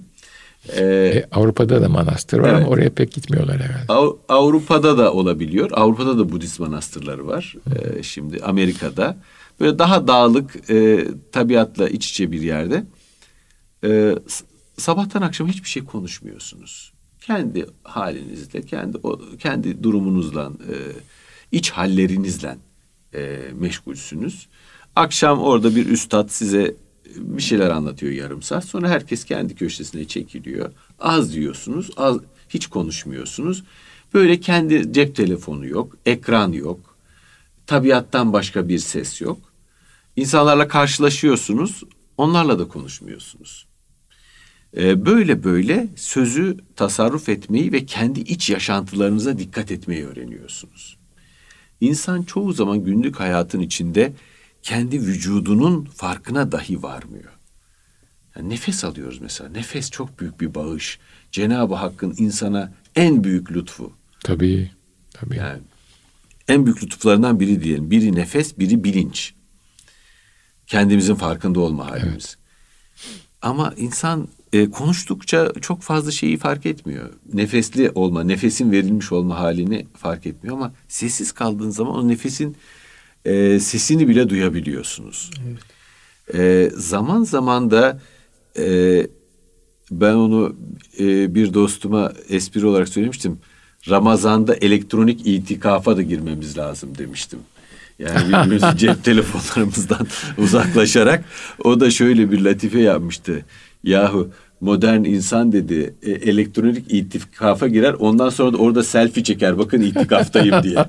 E, 0.77 0.83
e, 0.83 1.25
Avrupa'da 1.31 1.81
da 1.81 1.89
manastır 1.89 2.39
var 2.39 2.49
evet. 2.49 2.57
ama 2.57 2.67
oraya 2.67 2.89
pek 2.89 3.11
gitmiyorlar 3.11 3.59
herhalde. 3.59 3.93
Av, 3.93 4.13
Avrupa'da 4.29 4.97
da 4.97 5.13
olabiliyor. 5.13 5.69
Avrupa'da 5.73 6.17
da 6.19 6.31
Budist 6.31 6.59
manastırları 6.59 7.27
var. 7.27 7.55
E, 7.75 8.03
şimdi 8.03 8.39
Amerika'da. 8.43 9.17
Böyle 9.59 9.79
daha 9.79 10.07
dağlık, 10.07 10.69
e, 10.69 11.07
tabiatla 11.31 11.89
iç 11.89 12.09
içe 12.09 12.31
bir 12.31 12.41
yerde. 12.41 12.83
E, 13.83 14.15
sabahtan 14.79 15.21
akşama 15.21 15.49
hiçbir 15.49 15.69
şey 15.69 15.85
konuşmuyorsunuz 15.85 16.93
kendi 17.21 17.65
halinizle, 17.83 18.61
kendi 18.61 18.97
o, 19.03 19.19
kendi 19.39 19.83
durumunuzla, 19.83 20.51
e, 20.71 20.75
iç 21.51 21.71
hallerinizle 21.71 22.57
e, 23.13 23.39
meşgulsünüz. 23.53 24.47
Akşam 24.95 25.39
orada 25.39 25.75
bir 25.75 25.85
üstad 25.85 26.29
size 26.29 26.75
bir 27.15 27.41
şeyler 27.41 27.69
anlatıyor 27.69 28.11
yarım 28.11 28.41
saat. 28.41 28.65
Sonra 28.65 28.89
herkes 28.89 29.23
kendi 29.25 29.55
köşesine 29.55 30.05
çekiliyor. 30.05 30.71
Az 30.99 31.33
diyorsunuz, 31.33 31.89
az 31.97 32.17
hiç 32.49 32.67
konuşmuyorsunuz. 32.67 33.63
Böyle 34.13 34.39
kendi 34.39 34.93
cep 34.93 35.15
telefonu 35.15 35.67
yok, 35.67 35.97
ekran 36.05 36.51
yok. 36.51 36.79
Tabiattan 37.67 38.33
başka 38.33 38.67
bir 38.67 38.79
ses 38.79 39.21
yok. 39.21 39.37
İnsanlarla 40.15 40.67
karşılaşıyorsunuz, 40.67 41.83
onlarla 42.17 42.59
da 42.59 42.67
konuşmuyorsunuz. 42.67 43.68
Ee, 44.77 45.05
böyle 45.05 45.43
böyle 45.43 45.87
sözü 45.95 46.57
tasarruf 46.75 47.29
etmeyi 47.29 47.71
ve 47.71 47.85
kendi 47.85 48.19
iç 48.19 48.49
yaşantılarınıza 48.49 49.39
dikkat 49.39 49.71
etmeyi 49.71 50.05
öğreniyorsunuz. 50.05 50.97
İnsan 51.81 52.23
çoğu 52.23 52.53
zaman 52.53 52.83
günlük 52.83 53.19
hayatın 53.19 53.59
içinde 53.59 54.13
kendi 54.61 55.01
vücudunun 55.01 55.85
farkına 55.85 56.51
dahi 56.51 56.83
varmıyor. 56.83 57.39
Yani 58.35 58.49
nefes 58.49 58.83
alıyoruz 58.83 59.21
mesela. 59.21 59.49
Nefes 59.49 59.91
çok 59.91 60.19
büyük 60.19 60.41
bir 60.41 60.55
bağış. 60.55 60.99
Cenab-ı 61.31 61.75
Hakk'ın 61.75 62.15
insana 62.17 62.73
en 62.95 63.23
büyük 63.23 63.51
lütfu. 63.51 63.93
Tabii. 64.23 64.71
Tabii. 65.13 65.37
Yani 65.37 65.61
en 66.47 66.65
büyük 66.65 66.83
lütuflarından 66.83 67.39
biri 67.39 67.63
diyelim. 67.63 67.91
Biri 67.91 68.15
nefes, 68.15 68.59
biri 68.59 68.83
bilinç. 68.83 69.33
Kendimizin 70.67 71.15
farkında 71.15 71.59
olma 71.59 71.91
halimiz. 71.91 72.07
Evet. 72.09 72.37
Ama 73.41 73.73
insan 73.77 74.27
e, 74.53 74.69
konuştukça 74.69 75.53
çok 75.61 75.81
fazla 75.81 76.11
şeyi 76.11 76.37
fark 76.37 76.65
etmiyor. 76.65 77.09
Nefesli 77.33 77.91
olma, 77.95 78.23
nefesin 78.23 78.71
verilmiş 78.71 79.11
olma 79.11 79.39
halini 79.39 79.87
fark 79.97 80.25
etmiyor 80.25 80.57
ama 80.57 80.73
sessiz 80.87 81.31
kaldığın 81.31 81.69
zaman 81.69 81.95
o 81.95 82.07
nefesin 82.07 82.57
e, 83.25 83.59
sesini 83.59 84.07
bile 84.07 84.29
duyabiliyorsunuz. 84.29 85.31
Evet. 85.47 85.59
E, 86.33 86.71
zaman 86.77 87.23
zaman 87.23 87.71
da 87.71 88.01
e, 88.57 89.07
ben 89.91 90.13
onu 90.13 90.55
e, 90.99 91.35
bir 91.35 91.53
dostuma 91.53 92.13
espri 92.29 92.65
olarak 92.65 92.89
söylemiştim. 92.89 93.39
Ramazan'da 93.89 94.55
elektronik 94.55 95.27
itikafa 95.27 95.97
da 95.97 96.01
girmemiz 96.01 96.57
lazım 96.57 96.97
demiştim. 96.97 97.39
Yani 97.99 98.27
birbirimizi 98.27 98.65
cep 98.77 99.03
telefonlarımızdan 99.03 100.07
uzaklaşarak 100.37 101.25
o 101.63 101.79
da 101.79 101.91
şöyle 101.91 102.31
bir 102.31 102.41
latife 102.41 102.79
yapmıştı. 102.79 103.45
Yahu 103.83 104.29
modern 104.61 105.03
insan 105.03 105.51
dedi 105.51 105.93
e, 106.03 106.11
elektronik 106.11 106.93
itikafa 106.93 107.67
girer 107.67 107.93
ondan 107.99 108.29
sonra 108.29 108.53
da 108.53 108.57
orada 108.57 108.83
selfie 108.83 109.23
çeker 109.23 109.57
bakın 109.57 109.81
itikaftayım 109.81 110.63
diye 110.63 110.75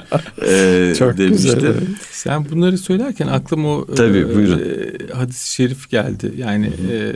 e, 0.46 0.94
Çok 0.98 1.18
demişti. 1.18 1.54
güzel. 1.54 1.74
Sen 2.10 2.50
bunları 2.50 2.78
söylerken 2.78 3.26
aklıma 3.26 3.68
o 3.68 3.86
Tabii, 3.94 4.18
e, 4.18 4.34
buyurun. 4.34 4.58
e, 4.58 5.12
hadis-i 5.14 5.52
şerif 5.54 5.90
geldi. 5.90 6.32
Yani 6.36 6.70
e, 6.92 7.12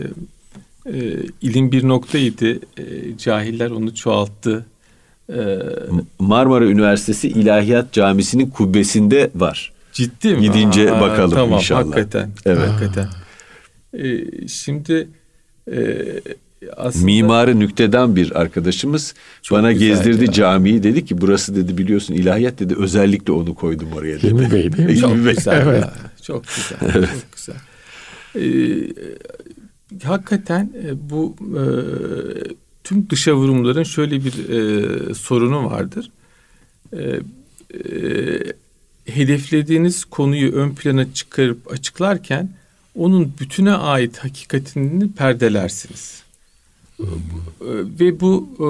e, 0.96 1.16
ilim 1.42 1.72
bir 1.72 1.88
noktaydı. 1.88 2.54
E, 2.54 3.18
cahiller 3.18 3.70
onu 3.70 3.94
çoğalttı. 3.94 4.66
E, 5.32 5.58
Marmara 6.18 6.64
Üniversitesi 6.66 7.28
İlahiyat 7.28 7.92
Camisi'nin 7.92 8.50
kubbesinde 8.50 9.30
var. 9.34 9.72
ciddi 9.92 10.34
mi? 10.36 10.40
Gidince 10.42 10.92
bakalım 11.00 11.30
tamam, 11.30 11.58
inşallah. 11.58 11.80
Hakikaten. 11.86 12.30
Evet. 12.46 12.68
Hakikaten. 12.68 13.08
E, 13.98 14.24
şimdi 14.48 15.08
e, 15.72 16.04
aslında 16.76 17.04
Mimarı 17.04 17.58
nükteden 17.60 18.16
bir 18.16 18.40
arkadaşımız 18.40 19.14
Çok 19.42 19.58
bana 19.58 19.72
gezdirdi 19.72 20.24
ya. 20.24 20.32
camiyi 20.32 20.82
dedi 20.82 21.04
ki 21.04 21.20
burası 21.20 21.56
dedi 21.56 21.78
biliyorsun 21.78 22.14
ilahiyat 22.14 22.58
dedi 22.58 22.74
özellikle 22.78 23.32
onu 23.32 23.54
koydum 23.54 23.92
oraya 23.92 24.16
dedi. 24.16 24.26
Hilmi 24.26 24.52
Bey 24.52 24.72
değil 24.72 24.88
mi? 24.88 24.98
Çok 24.98 25.24
güzel. 25.24 25.62
Evet. 25.66 25.82
ya, 25.82 25.92
Çok 26.22 26.44
güzel. 26.56 26.92
Çok 26.92 27.32
güzel. 27.36 27.56
Ee, 28.36 28.88
hakikaten 30.04 30.70
e, 30.84 31.10
bu 31.10 31.36
e, 31.40 31.62
tüm 32.84 33.10
dışa 33.10 33.34
vurumların 33.34 33.82
şöyle 33.82 34.20
bir 34.24 34.48
e, 34.48 35.14
sorunu 35.14 35.70
vardır. 35.70 36.10
E, 36.92 36.98
e, 37.00 37.20
hedeflediğiniz 39.06 40.04
konuyu 40.04 40.52
ön 40.52 40.74
plana 40.74 41.12
çıkarıp 41.12 41.72
açıklarken 41.72 42.50
onun 42.94 43.32
bütüne 43.40 43.72
ait 43.72 44.18
hakikatini 44.18 45.12
perdelersiniz. 45.12 46.22
E, 47.00 47.06
Ve 48.00 48.20
bu 48.20 48.48
e, 48.58 48.68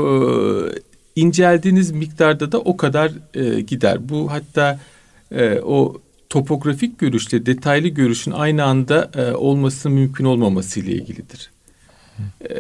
inceldiğiniz 1.17 1.91
miktarda 1.91 2.53
da 2.53 2.59
o 2.59 2.77
kadar 2.77 3.13
e, 3.35 3.61
gider. 3.61 4.09
Bu 4.09 4.31
hatta 4.33 4.81
e, 5.31 5.59
o 5.59 6.01
topografik 6.31 6.99
görüşle 6.99 7.47
detaylı 7.47 7.89
görüşün 7.89 8.31
aynı 8.31 8.65
anda 8.65 9.11
e, 9.15 9.33
olmasının 9.33 9.95
mümkün 9.95 10.25
olmaması 10.25 10.81
ile 10.81 10.93
ilgilidir. 10.93 11.51
E, 12.51 12.57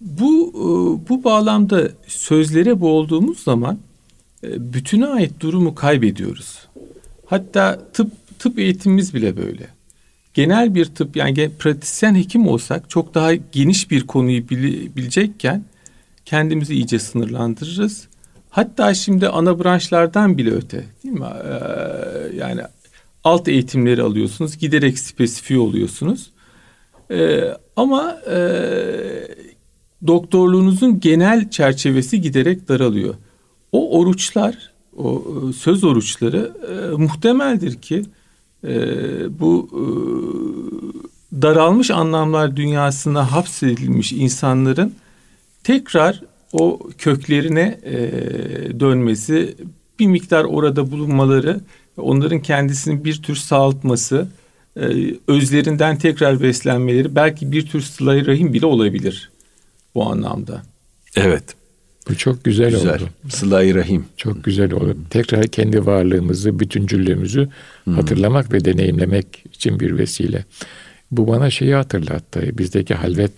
bu 0.00 0.48
e, 0.54 0.62
bu 1.08 1.24
bağlamda 1.24 1.90
sözlere 2.06 2.80
boğulduğumuz 2.80 3.38
zaman 3.38 3.78
e, 4.44 4.72
bütüne 4.72 5.06
ait 5.06 5.40
durumu 5.40 5.74
kaybediyoruz. 5.74 6.58
Hatta 7.26 7.80
tıp 7.92 8.38
tıp 8.38 8.58
eğitimimiz 8.58 9.14
bile 9.14 9.36
böyle. 9.36 9.68
Genel 10.34 10.74
bir 10.74 10.84
tıp 10.84 11.16
yani 11.16 11.50
pratisyen 11.58 12.14
hekim 12.14 12.48
olsak 12.48 12.90
çok 12.90 13.14
daha 13.14 13.34
geniş 13.34 13.90
bir 13.90 14.06
konuyu 14.06 14.40
bili- 14.42 14.96
bilecekken 14.96 15.64
kendimizi 16.24 16.74
iyice 16.74 16.98
sınırlandırırız. 16.98 18.08
Hatta 18.50 18.94
şimdi 18.94 19.28
ana 19.28 19.64
branşlardan 19.64 20.38
bile 20.38 20.50
öte 20.50 20.84
değil 21.04 21.14
mi? 21.14 21.26
Ee, 21.44 22.36
yani 22.36 22.60
alt 23.24 23.48
eğitimleri 23.48 24.02
alıyorsunuz 24.02 24.58
giderek 24.58 24.98
spesifiye 24.98 25.60
oluyorsunuz. 25.60 26.30
Ee, 27.10 27.44
ama 27.76 28.18
e, 28.30 28.38
doktorluğunuzun 30.06 31.00
genel 31.00 31.50
çerçevesi 31.50 32.20
giderek 32.20 32.68
daralıyor. 32.68 33.14
O 33.72 33.98
oruçlar, 33.98 34.72
o 34.96 35.24
e, 35.48 35.52
söz 35.52 35.84
oruçları 35.84 36.52
e, 36.68 36.96
muhtemeldir 36.96 37.74
ki 37.74 38.02
e, 38.64 39.40
bu 39.40 39.68
e, 39.72 39.82
daralmış 41.42 41.90
anlamlar 41.90 42.56
dünyasına 42.56 43.32
hapsedilmiş 43.32 44.12
insanların 44.12 44.94
tekrar 45.64 46.22
o 46.52 46.80
köklerine 46.98 47.78
e, 47.84 48.00
dönmesi, 48.80 49.56
bir 49.98 50.06
miktar 50.06 50.44
orada 50.44 50.90
bulunmaları, 50.90 51.60
onların 51.96 52.42
kendisini 52.42 53.04
bir 53.04 53.22
tür 53.22 53.36
sağaltması, 53.36 54.28
e, 54.76 54.86
özlerinden 55.28 55.98
tekrar 55.98 56.42
beslenmeleri 56.42 57.14
belki 57.14 57.52
bir 57.52 57.66
tür 57.66 57.80
sıla 57.80 58.26
rahim 58.26 58.52
bile 58.52 58.66
olabilir 58.66 59.30
bu 59.94 60.10
anlamda. 60.10 60.62
Evet. 61.16 61.61
Bu 62.10 62.16
çok 62.16 62.44
güzel, 62.44 62.70
Güzel. 62.70 62.94
oldu. 62.94 63.08
Sıla-i 63.28 63.74
Rahim. 63.74 64.04
Çok 64.16 64.44
güzel 64.44 64.72
oldu. 64.72 64.96
Tekrar 65.10 65.46
kendi 65.46 65.86
varlığımızı, 65.86 66.58
bütüncüllüğümüzü 66.60 67.48
hatırlamak 67.94 68.52
ve 68.52 68.64
deneyimlemek 68.64 69.44
için 69.52 69.80
bir 69.80 69.98
vesile. 69.98 70.44
Bu 71.10 71.28
bana 71.28 71.50
şeyi 71.50 71.74
hatırlattı. 71.74 72.58
Bizdeki 72.58 72.94
halvet 72.94 73.32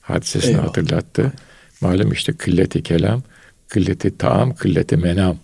hadisesini 0.00 0.50
Eyvallah. 0.50 0.68
hatırlattı. 0.68 1.32
Malum 1.80 2.12
işte 2.12 2.32
kılleti 2.32 2.82
kelam, 2.82 3.22
kılleti 3.68 4.18
taam, 4.18 4.54
kılleti 4.54 4.96
menam. 4.96 5.36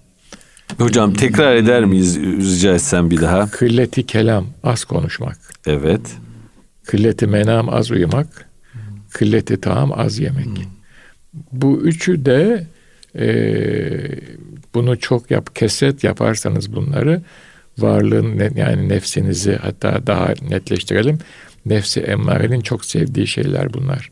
Hocam 0.78 1.14
tekrar 1.14 1.56
eder 1.56 1.84
miyiz 1.84 2.16
rica 2.20 2.74
etsem 2.74 3.10
bir 3.10 3.20
daha? 3.20 3.50
Kılleti 3.50 4.06
kelam, 4.06 4.46
az 4.62 4.84
konuşmak. 4.84 5.38
Evet. 5.66 6.00
Kılleti 6.86 7.26
menam, 7.26 7.68
az 7.68 7.90
uyumak. 7.90 8.48
Kılleti 9.10 9.60
taam, 9.60 9.92
az 9.98 10.18
yemek. 10.18 10.48
Bu 11.52 11.80
üçü 11.80 12.24
de 12.24 12.66
e, 13.18 13.28
bunu 14.74 14.98
çok 14.98 15.30
yap, 15.30 15.54
kesret 15.54 16.04
yaparsanız 16.04 16.74
bunları 16.76 17.22
varlığın 17.78 18.54
yani 18.56 18.88
nefsinizi 18.88 19.56
hatta 19.56 20.06
daha 20.06 20.34
netleştirelim. 20.50 21.18
Nefsi 21.66 22.00
emmarenin 22.00 22.60
çok 22.60 22.84
sevdiği 22.84 23.26
şeyler 23.26 23.72
bunlar. 23.72 24.10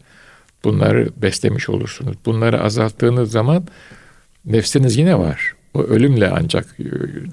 Bunları 0.65 1.09
beslemiş 1.17 1.69
olursunuz. 1.69 2.17
Bunları 2.27 2.63
azalttığınız 2.63 3.31
zaman 3.31 3.67
nefsiniz 4.45 4.97
yine 4.97 5.19
var. 5.19 5.55
O 5.75 5.83
ölümle 5.83 6.29
ancak 6.29 6.67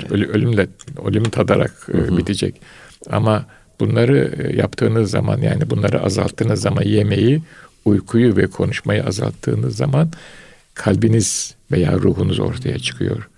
ölü- 0.10 0.28
ölümle 0.32 0.68
ölümü 1.06 1.30
tadarak 1.30 1.88
e, 1.94 2.18
bitecek. 2.18 2.62
Ama 3.10 3.46
bunları 3.80 4.32
e, 4.44 4.56
yaptığınız 4.56 5.12
zaman 5.12 5.38
yani 5.42 5.70
bunları 5.70 6.04
azalttığınız 6.04 6.62
zaman 6.62 6.84
yemeği, 6.84 7.42
uykuyu 7.86 8.38
ve 8.38 8.48
konuşmayı 8.48 9.06
azalttığınız 9.06 9.78
zaman 9.78 10.12
kalbiniz 10.74 11.56
veya 11.72 11.94
ruhunuz 11.94 12.40
ortaya 12.40 12.80
çıkıyor. 12.80 13.30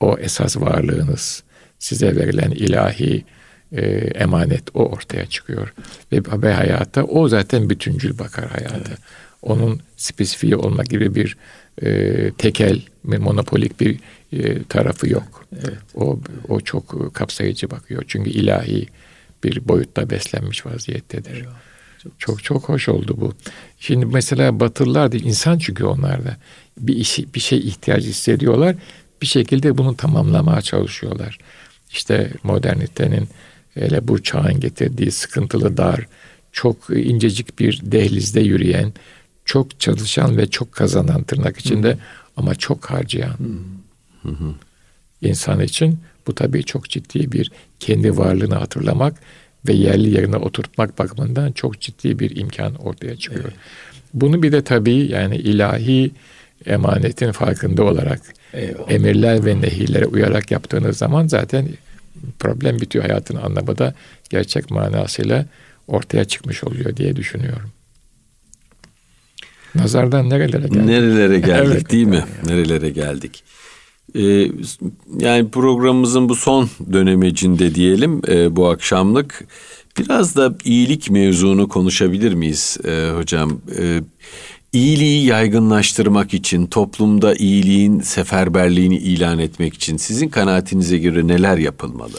O 0.00 0.18
esas 0.18 0.56
varlığınız, 0.56 1.42
size 1.78 2.16
verilen 2.16 2.50
ilahi 2.50 3.24
e, 3.72 3.82
emanet 4.14 4.62
o 4.74 4.88
ortaya 4.88 5.26
çıkıyor. 5.26 5.74
Ve, 6.12 6.42
ve 6.42 6.52
hayata 6.52 7.04
o 7.04 7.28
zaten 7.28 7.70
bütüncül 7.70 8.18
bakar 8.18 8.48
hayata. 8.48 8.92
Onun 9.42 9.80
spesifiği 9.96 10.56
olmak 10.56 10.86
gibi 10.86 11.14
bir 11.14 11.36
e, 11.82 12.30
tekel, 12.38 12.82
monopolik 13.04 13.80
bir 13.80 14.00
e, 14.32 14.62
tarafı 14.62 15.08
yok. 15.08 15.44
O 15.94 16.20
o 16.48 16.60
çok 16.60 17.14
kapsayıcı 17.14 17.70
bakıyor. 17.70 18.04
Çünkü 18.08 18.30
ilahi 18.30 18.86
bir 19.44 19.68
boyutta 19.68 20.10
beslenmiş 20.10 20.66
vaziyettedir. 20.66 21.46
Çok 22.18 22.44
çok 22.44 22.68
hoş 22.68 22.88
oldu 22.88 23.16
bu. 23.20 23.32
Şimdi 23.78 24.06
mesela 24.06 24.60
Batılılar 24.60 25.12
da 25.12 25.16
insan 25.16 25.58
çünkü 25.58 25.84
onlar 25.84 26.24
da 26.24 26.36
bir 26.78 26.96
işi 26.96 27.34
bir 27.34 27.40
şey 27.40 27.58
ihtiyacı 27.58 28.08
hissediyorlar. 28.08 28.76
Bir 29.22 29.26
şekilde 29.26 29.78
bunu 29.78 29.96
tamamlamaya 29.96 30.60
çalışıyorlar. 30.60 31.38
İşte 31.90 32.30
modernitenin 32.42 33.28
hele 33.74 34.08
bu 34.08 34.22
çağın 34.22 34.60
getirdiği 34.60 35.10
sıkıntılı 35.10 35.76
dar, 35.76 36.06
çok 36.52 36.76
incecik 36.90 37.58
bir 37.58 37.80
dehlizde 37.82 38.40
yürüyen, 38.40 38.92
çok 39.44 39.80
çalışan 39.80 40.36
ve 40.36 40.50
çok 40.50 40.72
kazanan 40.72 41.22
tırnak 41.22 41.58
içinde 41.58 41.98
ama 42.36 42.54
çok 42.54 42.90
harcayan 42.90 43.36
insan 45.22 45.60
için 45.60 45.98
bu 46.26 46.34
tabii 46.34 46.64
çok 46.64 46.90
ciddi 46.90 47.32
bir 47.32 47.52
kendi 47.80 48.16
varlığını 48.16 48.54
hatırlamak 48.54 49.14
ve 49.68 49.72
yerli 49.72 50.10
yerine 50.10 50.36
oturtmak 50.36 50.98
bakımından 50.98 51.52
çok 51.52 51.80
ciddi 51.80 52.18
bir 52.18 52.36
imkan 52.36 52.74
ortaya 52.74 53.16
çıkıyor. 53.16 53.52
Bunu 54.14 54.42
bir 54.42 54.52
de 54.52 54.62
tabii 54.64 54.96
yani 55.12 55.36
ilahi 55.36 56.10
emanetin 56.66 57.32
farkında 57.32 57.84
olarak 57.84 58.20
Eyvallah. 58.54 58.90
emirler 58.90 59.44
ve 59.46 59.60
nehirlere 59.60 60.06
uyarak 60.06 60.50
yaptığınız 60.50 60.98
zaman 60.98 61.26
zaten 61.26 61.68
problem 62.38 62.80
bitiyor 62.80 63.04
hayatın 63.04 63.36
anlamı 63.36 63.78
da 63.78 63.94
gerçek 64.30 64.70
manasıyla 64.70 65.46
ortaya 65.88 66.24
çıkmış 66.24 66.64
oluyor 66.64 66.96
diye 66.96 67.16
düşünüyorum. 67.16 67.70
Nazardan 69.74 70.30
nerelere 70.30 70.62
geldik? 70.68 70.84
Nerelere 70.84 71.40
geldik 71.40 71.72
Evet. 71.72 71.90
değil 71.92 72.06
mi? 72.06 72.24
Nerelere 72.46 72.90
geldik? 72.90 73.42
Ee, 74.14 74.50
yani 75.18 75.50
programımızın 75.50 76.28
bu 76.28 76.34
son 76.34 76.68
dönemecinde 76.92 77.74
diyelim 77.74 78.22
e, 78.28 78.56
bu 78.56 78.68
akşamlık 78.68 79.44
biraz 79.98 80.36
da 80.36 80.54
iyilik 80.64 81.10
mevzunu 81.10 81.68
konuşabilir 81.68 82.34
miyiz 82.34 82.78
e, 82.84 83.10
hocam? 83.16 83.60
E, 83.78 84.00
iyiliği 84.72 85.26
yaygınlaştırmak 85.26 86.34
için, 86.34 86.66
toplumda 86.66 87.34
iyiliğin 87.34 88.00
seferberliğini 88.00 88.96
ilan 88.96 89.38
etmek 89.38 89.74
için 89.74 89.96
sizin 89.96 90.28
kanaatinize 90.28 90.98
göre 90.98 91.28
neler 91.28 91.58
yapılmalı? 91.58 92.18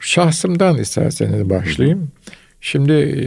Şahsımdan 0.00 0.78
isterseniz 0.78 1.50
başlayayım. 1.50 2.08
Şimdi 2.60 2.92
e, 2.92 3.22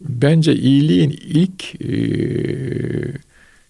bence 0.00 0.54
iyiliğin 0.54 1.10
ilk 1.10 1.82
e, 1.84 1.92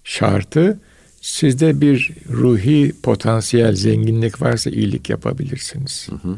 şartı 0.04 0.78
sizde 1.20 1.80
bir 1.80 2.10
ruhi 2.30 2.92
potansiyel 3.02 3.74
zenginlik 3.74 4.42
varsa 4.42 4.70
iyilik 4.70 5.10
yapabilirsiniz. 5.10 6.08
Hı 6.10 6.28
hı. 6.28 6.36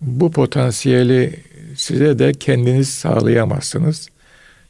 Bu 0.00 0.30
potansiyeli 0.30 1.40
size 1.76 2.18
de 2.18 2.32
kendiniz 2.32 2.88
sağlayamazsınız. 2.88 4.08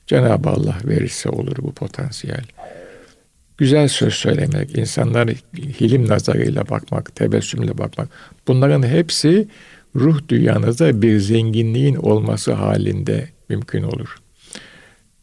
Cenab-ı 0.07 0.51
Allah 0.51 0.79
verirse 0.85 1.29
olur 1.29 1.57
bu 1.59 1.73
potansiyel. 1.73 2.45
Güzel 3.59 3.89
söz 3.89 4.15
söylemek, 4.15 4.79
insanlara 4.79 5.31
hilim 5.81 6.09
nazarıyla 6.09 6.69
bakmak, 6.69 7.17
tebessümle 7.17 7.79
bakmak. 7.79 8.09
Bunların 8.47 8.83
hepsi 8.83 9.49
ruh 9.97 10.21
dünyanızda 10.29 11.03
bir 11.03 11.19
zenginliğin 11.19 11.95
olması 11.95 12.53
halinde 12.53 13.29
mümkün 13.49 13.83
olur. 13.83 14.17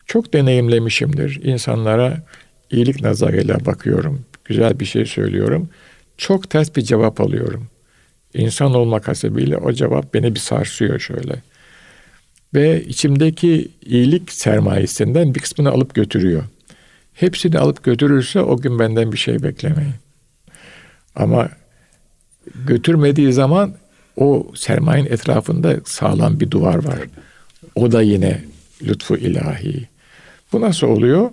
Çok 0.05 0.33
deneyimlemişimdir. 0.33 1.39
İnsanlara 1.43 2.23
iyilik 2.71 3.01
nazarıyla 3.01 3.65
bakıyorum. 3.65 4.25
Güzel 4.45 4.79
bir 4.79 4.85
şey 4.85 5.05
söylüyorum. 5.05 5.69
Çok 6.17 6.49
ters 6.49 6.75
bir 6.75 6.81
cevap 6.81 7.21
alıyorum. 7.21 7.67
İnsan 8.33 8.73
olmak 8.73 9.07
hasebiyle 9.07 9.57
o 9.57 9.73
cevap 9.73 10.13
beni 10.13 10.35
bir 10.35 10.39
sarsıyor 10.39 10.99
şöyle. 10.99 11.35
Ve 12.53 12.83
içimdeki 12.83 13.71
iyilik 13.85 14.31
sermayesinden 14.31 15.35
bir 15.35 15.39
kısmını 15.39 15.69
alıp 15.69 15.95
götürüyor. 15.95 16.43
Hepsini 17.13 17.59
alıp 17.59 17.83
götürürse 17.83 18.41
o 18.41 18.57
gün 18.57 18.79
benden 18.79 19.11
bir 19.11 19.17
şey 19.17 19.43
beklemeyin. 19.43 19.93
Ama 21.15 21.49
götürmediği 22.55 23.33
zaman 23.33 23.73
o 24.17 24.47
sermayenin 24.55 25.11
etrafında 25.11 25.75
sağlam 25.85 26.39
bir 26.39 26.51
duvar 26.51 26.85
var. 26.85 26.99
O 27.75 27.91
da 27.91 28.01
yine 28.01 28.43
lütfu 28.83 29.17
ilahi. 29.17 29.87
Bu 30.53 30.61
nasıl 30.61 30.87
oluyor? 30.87 31.31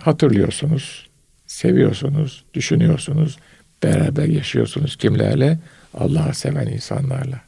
Hatırlıyorsunuz, 0.00 1.08
seviyorsunuz, 1.46 2.44
düşünüyorsunuz, 2.54 3.38
beraber 3.82 4.24
yaşıyorsunuz 4.24 4.96
kimlerle? 4.96 5.58
Allah'ı 5.94 6.34
seven 6.34 6.66
insanlarla. 6.66 7.40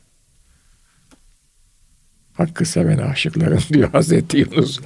Hakkı 2.32 2.64
seven 2.64 2.98
aşıkların 2.98 3.60
diyor 3.72 3.90
Hazreti 3.90 4.38
Yunus. 4.38 4.80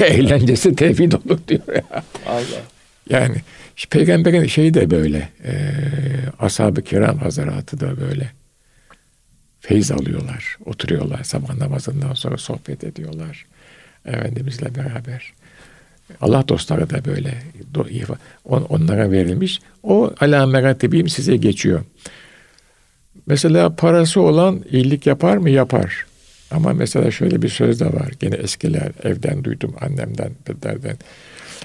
Eğlencesi 0.00 0.76
tevhid 0.76 1.12
olur 1.12 1.38
diyor 1.48 1.74
ya. 1.74 2.04
Allah. 2.26 2.62
Yani 3.10 3.36
peygamberin 3.90 4.46
şeyi 4.46 4.74
de 4.74 4.90
böyle. 4.90 5.28
E, 5.44 5.52
ashab-ı 6.38 6.82
kiram 6.82 7.18
hazaratı 7.18 7.80
da 7.80 8.00
böyle. 8.00 8.32
Feyz 9.60 9.92
alıyorlar. 9.92 10.56
Oturuyorlar. 10.64 11.24
Sabah 11.24 11.56
namazından 11.56 12.14
sonra 12.14 12.38
sohbet 12.38 12.84
ediyorlar. 12.84 13.46
Efendimizle 14.06 14.74
beraber. 14.74 15.32
Allah 16.20 16.48
dostları 16.48 16.90
da 16.90 17.04
böyle 17.04 17.42
onlara 18.44 19.10
verilmiş. 19.10 19.60
O 19.82 20.12
ala 20.20 20.46
meratibim 20.46 21.08
size 21.08 21.36
geçiyor. 21.36 21.80
Mesela 23.26 23.76
parası 23.76 24.20
olan 24.20 24.60
iyilik 24.70 25.06
yapar 25.06 25.36
mı? 25.36 25.50
Yapar. 25.50 26.06
Ama 26.50 26.72
mesela 26.72 27.10
şöyle 27.10 27.42
bir 27.42 27.48
söz 27.48 27.80
de 27.80 27.86
var. 27.86 28.10
Gene 28.20 28.34
eskiler 28.34 28.92
evden 29.02 29.44
duydum 29.44 29.74
annemden, 29.80 30.32
pederden. 30.44 30.96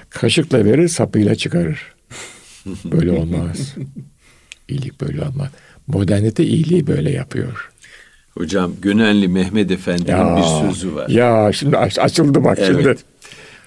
Kaşıkla 0.09 0.65
verir, 0.65 0.87
sapıyla 0.87 1.35
çıkarır. 1.35 1.93
Böyle 2.85 3.11
olmaz. 3.11 3.75
İyilik 4.69 5.01
böyle 5.01 5.21
olmaz. 5.21 5.47
Modernite 5.87 6.43
iyiliği 6.43 6.87
böyle 6.87 7.11
yapıyor. 7.11 7.71
Hocam 8.29 8.73
Gönenli 8.81 9.27
Mehmet 9.27 9.71
Efendi'nin 9.71 10.17
ya, 10.17 10.37
bir 10.37 10.67
sözü 10.67 10.95
var. 10.95 11.09
Ya 11.09 11.51
şimdi 11.53 11.77
açıldı 11.77 12.43
bak 12.43 12.57
evet. 12.61 12.67
şimdi. 12.67 12.95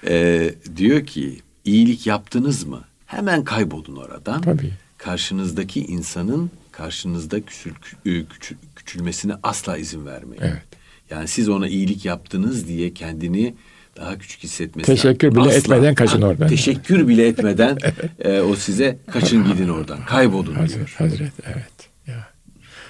Ee, 0.07 0.55
diyor 0.77 1.07
ki 1.07 1.41
iyilik 1.65 2.07
yaptınız 2.07 2.65
mı 2.65 2.85
hemen 3.07 3.45
kaybolun 3.45 3.97
oradan. 3.97 4.41
Tabii. 4.41 4.73
Karşınızdaki 4.99 5.85
insanın 5.85 6.51
karşınızda 6.73 7.41
küçül, 7.41 7.73
küçül, 8.05 8.57
küçülmesine 8.77 9.35
asla 9.43 9.77
izin 9.77 10.07
vermeyin. 10.07 10.43
Evet. 10.43 10.63
Yani 11.11 11.29
siz 11.29 11.49
ona 11.49 11.69
iyilik 11.69 12.05
yaptınız 12.05 12.69
diye 12.69 12.95
kendini 12.95 13.55
daha 13.97 14.19
küçük 14.19 14.43
hissetmesi. 14.43 14.87
Teşekkür 14.87 15.31
bile 15.31 15.41
asla, 15.41 15.53
etmeden 15.53 15.95
kaçın 15.95 16.23
oradan. 16.23 16.49
Teşekkür 16.49 17.09
bile 17.09 17.27
etmeden 17.27 17.79
e, 18.19 18.41
o 18.41 18.57
size 18.57 18.99
kaçın 19.13 19.45
gidin 19.45 19.69
oradan. 19.69 20.05
Kaybolun 20.05 20.55
Hazret, 20.55 20.77
diyor. 20.77 20.95
Hazret 20.99 21.33
evet. 21.47 21.91
Ya. 22.07 22.29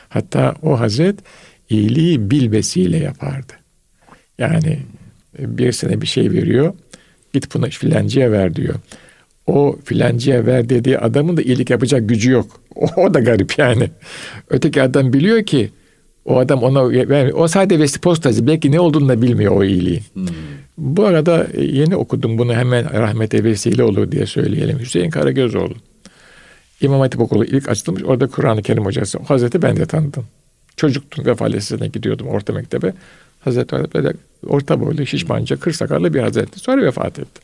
Hatta 0.09 0.55
o 0.63 0.81
Hazret 0.81 1.19
iyiliği 1.71 2.31
bilmesiyle 2.31 2.97
yapardı. 2.97 3.53
Yani 4.39 4.79
bir 5.39 5.73
sene 5.73 6.01
bir 6.01 6.07
şey 6.07 6.31
veriyor. 6.31 6.75
Git 7.33 7.55
bunu 7.55 7.71
filancıya 7.71 8.33
ver 8.33 8.55
diyor. 8.55 8.75
O 9.47 9.77
filancıya 9.85 10.47
ver 10.47 10.69
dediği 10.69 10.99
adamın 10.99 11.37
da 11.37 11.43
iyilik 11.43 11.71
yapacak 11.71 12.09
gücü 12.09 12.31
yok. 12.31 12.61
O, 12.75 12.87
o 12.97 13.15
da 13.15 13.21
garip 13.21 13.59
yani. 13.59 13.91
Öteki 14.51 14.83
adam 14.83 15.13
biliyor 15.13 15.43
ki 15.43 15.71
o 16.25 16.39
adam 16.39 16.63
ona 16.63 16.95
yani 16.95 17.33
o 17.33 17.49
sadece 17.49 17.81
vesti 17.81 18.01
postacı 18.01 18.47
belki 18.47 18.73
ne 18.73 18.81
olduğunu 18.81 19.09
da 19.09 19.23
bilmiyor 19.23 19.57
o 19.57 19.65
iyiliğin. 19.65 20.03
Hmm. 20.15 20.27
Bu 20.79 21.05
arada 21.05 21.47
e, 21.55 21.65
yeni 21.65 21.97
okudum 21.97 22.39
bunu 22.39 22.55
hemen 22.55 22.93
rahmete 22.93 23.45
vesile 23.45 23.83
olur 23.83 24.13
diye 24.13 24.27
söyleyelim. 24.27 24.79
Hüseyin 24.79 25.11
Karagözoğlu. 25.11 25.75
İmam 26.81 27.01
Hatip 27.01 27.21
Okulu 27.21 27.45
ilk 27.45 27.69
açılmış. 27.69 28.05
Orada 28.05 28.27
Kur'an-ı 28.27 28.63
Kerim 28.63 28.85
hocası. 28.85 29.19
O 29.19 29.25
Hazreti 29.25 29.63
ben 29.63 29.77
de 29.77 29.87
tanıdım. 29.87 30.25
Çocuktum 30.77 31.27
Vefa 31.27 31.45
Lisesi'ne 31.45 31.89
gidiyordum 31.89 32.29
orta 32.29 32.53
mektebe. 32.53 32.93
Hazreti 33.41 33.95
böyle 33.95 34.13
orta 34.47 34.81
boylu, 34.81 35.07
şişmanca, 35.07 35.57
kır 35.57 35.73
sakallı 35.73 36.15
bir 36.15 36.21
hazreti. 36.21 36.61
Sonra 36.61 36.83
vefat 36.83 37.19
etti. 37.19 37.41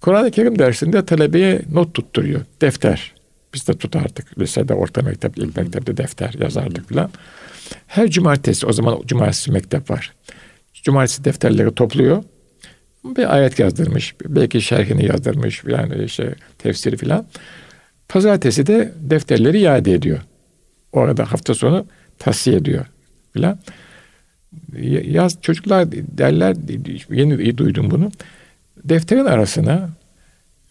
Kur'an-ı 0.00 0.30
Kerim 0.30 0.58
dersinde 0.58 1.06
talebeye 1.06 1.62
not 1.72 1.94
tutturuyor. 1.94 2.40
Defter. 2.60 3.14
Biz 3.54 3.68
de 3.68 3.72
tutardık. 3.72 4.38
Lisede, 4.38 4.74
orta 4.74 5.02
mektepte, 5.02 5.42
ilk 5.42 5.56
mektepte 5.56 5.96
defter 5.96 6.34
yazardık 6.38 6.88
falan. 6.88 7.10
Her 7.86 8.10
cumartesi, 8.10 8.66
o 8.66 8.72
zaman 8.72 9.00
cumartesi 9.06 9.52
mektep 9.52 9.90
var. 9.90 10.14
Cumartesi 10.74 11.24
defterleri 11.24 11.74
topluyor. 11.74 12.22
Bir 13.04 13.34
ayet 13.34 13.58
yazdırmış. 13.58 14.14
Belki 14.24 14.62
şerhini 14.62 15.06
yazdırmış. 15.06 15.64
Yani 15.66 16.04
işte 16.04 16.34
tefsiri 16.58 16.96
falan. 16.96 17.26
Pazartesi 18.08 18.66
de 18.66 18.92
defterleri 19.00 19.60
iade 19.60 19.92
ediyor. 19.92 20.18
Orada 20.92 21.32
hafta 21.32 21.54
sonu 21.54 21.86
tavsiye 22.18 22.56
ediyor 22.56 22.86
filan. 23.32 23.58
Yaz 25.04 25.42
çocuklar 25.42 25.92
derler 25.92 26.56
yeni 27.10 27.58
duydum 27.58 27.90
bunu. 27.90 28.10
Defterin 28.84 29.24
arasına 29.24 29.90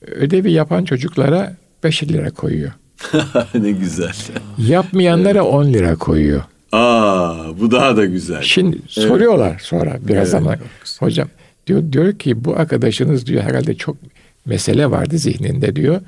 ödevi 0.02 0.52
yapan 0.52 0.86
çocuklara 0.86 1.56
5 1.84 2.04
lira 2.04 2.30
koyuyor. 2.32 2.72
ne 3.56 3.72
güzel. 3.72 4.14
Yapmayanlara 4.58 5.40
evet. 5.40 5.54
10 5.54 5.74
lira 5.74 5.96
koyuyor. 5.96 6.44
Aa, 6.72 7.60
bu 7.60 7.72
daha 7.72 7.98
da 7.98 8.06
güzel. 8.06 8.42
Şimdi 8.42 8.76
evet. 8.76 8.90
soruyorlar 8.90 9.60
sonra 9.60 9.98
biraz 10.02 10.18
evet, 10.18 10.28
zaman. 10.28 10.58
Hocam 11.00 11.28
diyor 11.68 11.92
diyor 11.92 12.14
ki 12.14 12.46
bu 12.46 12.56
arkadaşınız 12.56 13.26
diyor 13.26 13.44
herhalde 13.44 13.76
çok 13.76 13.98
mesele 14.46 14.92
vardı 14.92 15.18
zihninde 15.18 15.76
diyor. 15.76 16.02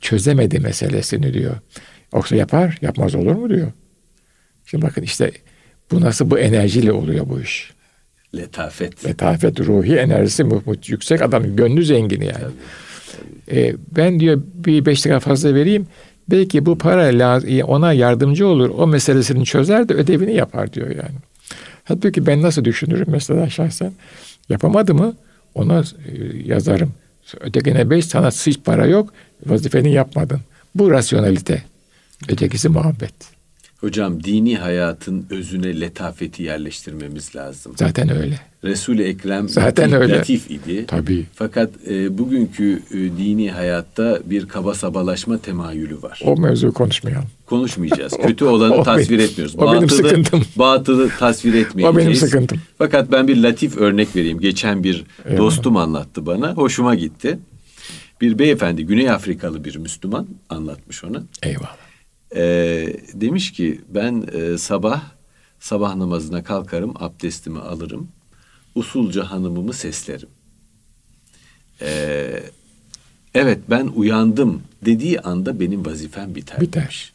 Çözemedi 0.00 0.60
meselesini 0.60 1.34
diyor. 1.34 1.54
Yoksa 2.14 2.36
yapar, 2.36 2.78
yapmaz 2.80 3.14
olur 3.14 3.32
mu 3.32 3.50
diyor. 3.50 3.72
Şimdi 4.66 4.84
bakın 4.86 5.02
işte 5.02 5.30
bu 5.90 6.00
nasıl 6.00 6.30
bu 6.30 6.38
enerjiyle 6.38 6.92
oluyor 6.92 7.28
bu 7.28 7.40
iş. 7.40 7.72
Letafet. 8.36 9.04
Letafet, 9.04 9.60
ruhi 9.60 9.96
enerjisi 9.96 10.44
mu, 10.44 10.62
mu, 10.66 10.74
yüksek 10.86 11.22
adam, 11.22 11.56
gönlü 11.56 11.84
zengin 11.84 12.20
yani. 12.20 12.34
Tabii. 12.34 13.60
E, 13.60 13.74
ben 13.96 14.20
diyor 14.20 14.42
bir 14.54 14.86
beş 14.86 15.06
lira 15.06 15.20
fazla 15.20 15.54
vereyim. 15.54 15.86
Belki 16.30 16.66
bu 16.66 16.78
para 16.78 17.64
ona 17.64 17.92
yardımcı 17.92 18.46
olur. 18.46 18.70
O 18.76 18.86
meselesini 18.86 19.44
çözer 19.44 19.88
de 19.88 19.94
ödevini 19.94 20.34
yapar 20.34 20.72
diyor 20.72 20.88
yani. 20.88 21.16
Halbuki 21.84 22.26
ben 22.26 22.42
nasıl 22.42 22.64
düşünürüm 22.64 23.06
mesela 23.08 23.50
şahsen. 23.50 23.92
Yapamadı 24.48 24.94
mı 24.94 25.16
ona 25.54 25.80
e, 25.80 25.84
yazarım. 26.44 26.92
Ötekine 27.40 27.90
beş 27.90 28.06
sana 28.06 28.30
hiç 28.30 28.60
para 28.64 28.86
yok 28.86 29.12
vazifeni 29.46 29.92
yapmadın. 29.92 30.40
Bu 30.74 30.90
rasyonalite. 30.90 31.62
Ötekisi 32.28 32.68
muhabbet. 32.68 33.35
Hocam 33.80 34.24
dini 34.24 34.56
hayatın 34.56 35.26
özüne 35.30 35.80
letafeti 35.80 36.42
yerleştirmemiz 36.42 37.36
lazım. 37.36 37.72
Zaten 37.76 38.08
öyle. 38.16 38.40
Resul-i 38.64 39.02
Ekrem 39.02 39.48
Zaten 39.48 39.90
latif, 39.92 40.00
öyle. 40.02 40.18
latif 40.18 40.50
idi. 40.50 40.84
Tabii. 40.88 41.26
Fakat 41.34 41.70
e, 41.90 42.18
bugünkü 42.18 42.82
e, 42.90 42.94
dini 42.96 43.50
hayatta 43.52 44.20
bir 44.24 44.48
kaba 44.48 44.74
sabalaşma 44.74 45.38
temayülü 45.38 46.02
var. 46.02 46.20
O 46.24 46.36
mevzu 46.36 46.72
konuşmayalım. 46.72 47.26
Konuşmayacağız. 47.46 48.12
Kötü 48.26 48.44
olanı 48.44 48.74
o 48.74 48.82
tasvir 48.82 49.18
benim- 49.18 49.20
etmiyoruz. 49.30 49.56
o 49.58 49.72
benim 49.74 49.90
sıkıntım. 49.90 50.42
Batılı 50.56 51.10
tasvir 51.18 51.54
etmeyeceğiz. 51.54 51.94
O 51.96 51.98
benim 51.98 52.14
sıkıntım. 52.14 52.60
Fakat 52.78 53.12
ben 53.12 53.28
bir 53.28 53.36
latif 53.42 53.76
örnek 53.76 54.16
vereyim. 54.16 54.40
Geçen 54.40 54.84
bir 54.84 55.04
Eyvallah. 55.24 55.38
dostum 55.42 55.76
anlattı 55.76 56.26
bana. 56.26 56.54
Hoşuma 56.54 56.94
gitti. 56.94 57.38
Bir 58.20 58.38
beyefendi 58.38 58.86
Güney 58.86 59.10
Afrikalı 59.10 59.64
bir 59.64 59.76
Müslüman 59.76 60.26
anlatmış 60.50 61.04
ona. 61.04 61.22
Eyvallah. 61.42 61.76
Ee, 62.34 62.96
demiş 63.14 63.52
ki 63.52 63.80
ben 63.88 64.28
e, 64.32 64.58
sabah 64.58 65.02
sabah 65.60 65.94
namazına 65.94 66.44
kalkarım, 66.44 66.94
abdestimi 66.98 67.58
alırım. 67.58 68.08
Usulca 68.74 69.30
hanımımı 69.30 69.72
seslerim. 69.72 70.28
Ee, 71.80 72.42
evet 73.34 73.58
ben 73.70 73.90
uyandım 73.94 74.62
dediği 74.84 75.20
anda 75.20 75.60
benim 75.60 75.86
vazifem 75.86 76.34
biter. 76.34 76.60
Biter. 76.60 77.12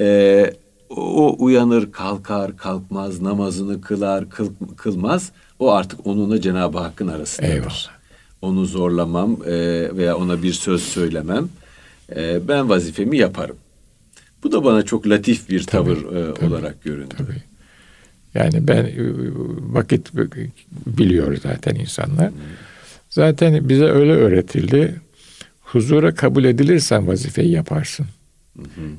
Ee, 0.00 0.54
o 0.90 1.36
uyanır, 1.38 1.92
kalkar, 1.92 2.56
kalkmaz, 2.56 3.22
namazını 3.22 3.80
kılar, 3.80 4.30
kıl, 4.30 4.50
kılmaz. 4.76 5.32
O 5.58 5.72
artık 5.72 6.06
onunla 6.06 6.40
Cenab-ı 6.40 6.78
Hakk'ın 6.78 7.08
arasındadır. 7.08 7.54
Eyvallah. 7.54 8.00
Onu 8.42 8.66
zorlamam 8.66 9.36
e, 9.46 9.52
veya 9.96 10.16
ona 10.16 10.42
bir 10.42 10.52
söz 10.52 10.82
söylemem. 10.82 11.48
E, 12.16 12.48
ben 12.48 12.68
vazifemi 12.68 13.18
yaparım. 13.18 13.56
Bu 14.42 14.52
da 14.52 14.64
bana 14.64 14.82
çok 14.82 15.08
latif 15.08 15.48
bir 15.48 15.62
Tabii, 15.62 15.94
tavır 15.94 15.96
e, 15.96 16.34
tabii, 16.34 16.46
olarak 16.46 16.82
göründü. 16.84 17.14
Tabii. 17.18 17.42
Yani 18.34 18.68
ben 18.68 18.84
e, 18.84 18.94
vakit 19.60 20.10
biliyor 20.86 21.36
zaten 21.42 21.74
insanlar. 21.74 22.30
Zaten 23.10 23.68
bize 23.68 23.84
öyle 23.84 24.12
öğretildi. 24.12 25.00
Huzura 25.60 26.14
kabul 26.14 26.44
edilirsen 26.44 27.06
vazifeyi 27.06 27.50
yaparsın. 27.50 28.06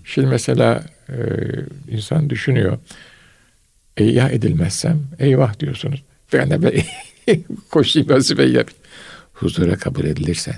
Şimdi 0.06 0.28
mesela 0.28 0.84
e, 1.10 1.18
insan 1.90 2.30
düşünüyor. 2.30 2.78
E, 3.98 4.04
ya 4.04 4.30
edilmezsem 4.30 5.02
eyvah 5.20 5.60
diyorsunuz. 5.60 6.04
Ben 6.34 6.50
de 6.50 6.64
ben 6.64 6.84
koşayım 7.72 8.10
vazifeyi 8.10 8.54
yapayım. 8.54 8.80
Huzura 9.34 9.76
kabul 9.76 10.04
edilirsen. 10.04 10.56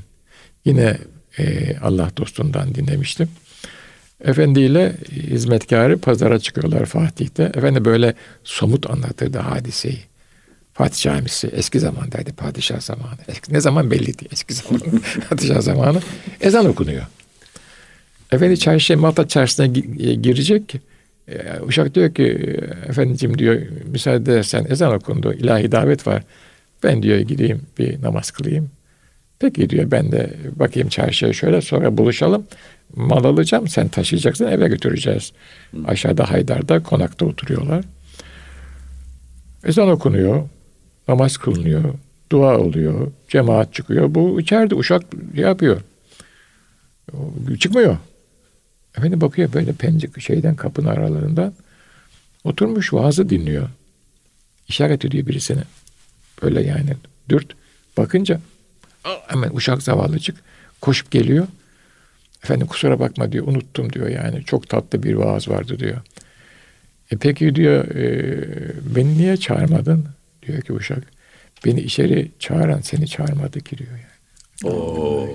Yine 0.66 0.98
e, 1.38 1.78
Allah 1.78 2.12
dostundan 2.18 2.76
dinlemiştim. 2.76 3.30
Efendiyle 4.22 4.94
hizmetkarı 5.12 5.98
pazara 5.98 6.40
çıkıyorlar 6.40 6.86
Fatih'te. 6.86 7.44
Efendi 7.44 7.86
böyle 7.86 8.14
somut 8.44 8.90
anlatırdı 8.90 9.38
hadiseyi. 9.38 10.00
Fatih 10.74 11.02
Camisi 11.02 11.48
eski 11.48 11.80
zamandaydı 11.80 12.34
padişah 12.34 12.80
zamanı. 12.80 13.20
Eski, 13.28 13.54
ne 13.54 13.62
zaman 13.62 13.92
belli 13.92 14.06
değil 14.06 14.30
eski 14.32 14.54
zaman 14.54 14.82
padişah 15.30 15.62
zamanı. 15.62 16.02
Ezan 16.42 16.66
okunuyor. 16.66 17.04
Efendi 18.32 18.60
çarşıya 18.60 19.00
Malta 19.00 19.28
çarşısına 19.28 19.66
e, 19.66 19.70
girecek. 20.14 20.76
E, 21.28 21.60
Uşak 21.62 21.96
diyor 21.96 22.14
ki 22.14 22.58
efendicim 22.88 23.38
diyor 23.38 23.62
müsaade 23.86 24.32
edersen 24.32 24.66
ezan 24.70 24.94
okundu 24.94 25.34
ilahi 25.34 25.72
davet 25.72 26.08
var. 26.08 26.24
Ben 26.84 27.04
diyor 27.04 27.20
gideyim 27.20 27.62
bir 27.80 28.02
namaz 28.02 28.32
kılayım. 28.32 28.70
Peki 29.40 29.70
diyor 29.70 29.92
ben 29.92 30.12
de 30.12 30.34
bakayım 30.56 30.90
çarşıya 30.90 31.34
şöyle 31.34 31.62
sonra 31.62 31.98
buluşalım. 31.98 32.46
Mal 32.96 33.24
alacağım 33.24 33.68
sen 33.68 33.88
taşıyacaksın 33.88 34.48
eve 34.48 34.68
götüreceğiz. 34.68 35.34
Aşağıda 35.86 36.32
Haydar'da 36.32 36.84
konakta 36.84 37.26
oturuyorlar. 37.26 37.86
Ezan 39.64 39.90
okunuyor. 39.90 40.50
Namaz 41.08 41.38
kılınıyor. 41.38 41.94
Dua 42.32 42.58
oluyor. 42.58 43.12
Cemaat 43.30 43.74
çıkıyor. 43.74 44.16
Bu 44.16 44.42
içeride 44.42 44.76
uşak 44.76 45.04
yapıyor. 45.34 45.82
O 47.14 47.56
Çıkmıyor. 47.60 47.98
Efendim 48.98 49.22
bakıyor 49.22 49.54
böyle 49.54 49.74
pencere 49.74 50.22
şeyden 50.22 50.56
kapının 50.56 50.88
aralarından 50.88 51.54
oturmuş 52.44 52.94
vaazı 52.94 53.30
dinliyor. 53.30 53.70
İşaret 54.68 55.06
ediyor 55.06 55.28
birisine. 55.28 55.64
Böyle 56.42 56.62
yani 56.62 56.94
dürt. 57.30 57.56
Bakınca 57.98 58.40
hemen 59.28 59.50
uşak 59.54 59.84
zavallıcık 59.84 60.36
koşup 60.82 61.12
geliyor. 61.12 61.48
Efendim 62.44 62.68
kusura 62.68 63.00
bakma 63.00 63.32
diyor 63.32 63.48
unuttum 63.48 63.94
diyor 63.94 64.08
yani 64.08 64.44
çok 64.44 64.70
tatlı 64.70 65.04
bir 65.04 65.14
vaaz 65.14 65.50
vardı 65.50 65.80
diyor. 65.80 65.98
E 67.12 67.18
peki 67.18 67.56
diyor 67.56 67.96
e, 67.96 68.06
beni 68.96 69.18
niye 69.18 69.38
çağırmadın? 69.38 70.06
Diyor 70.48 70.62
ki 70.62 70.74
uşak 70.74 71.04
beni 71.66 71.82
içeri 71.82 72.32
çağıran 72.40 72.82
seni 72.82 73.08
çağırmadı 73.08 73.60
ki 73.60 73.78
diyor 73.78 73.90
yani. 73.92 74.14
Oo. 74.74 75.28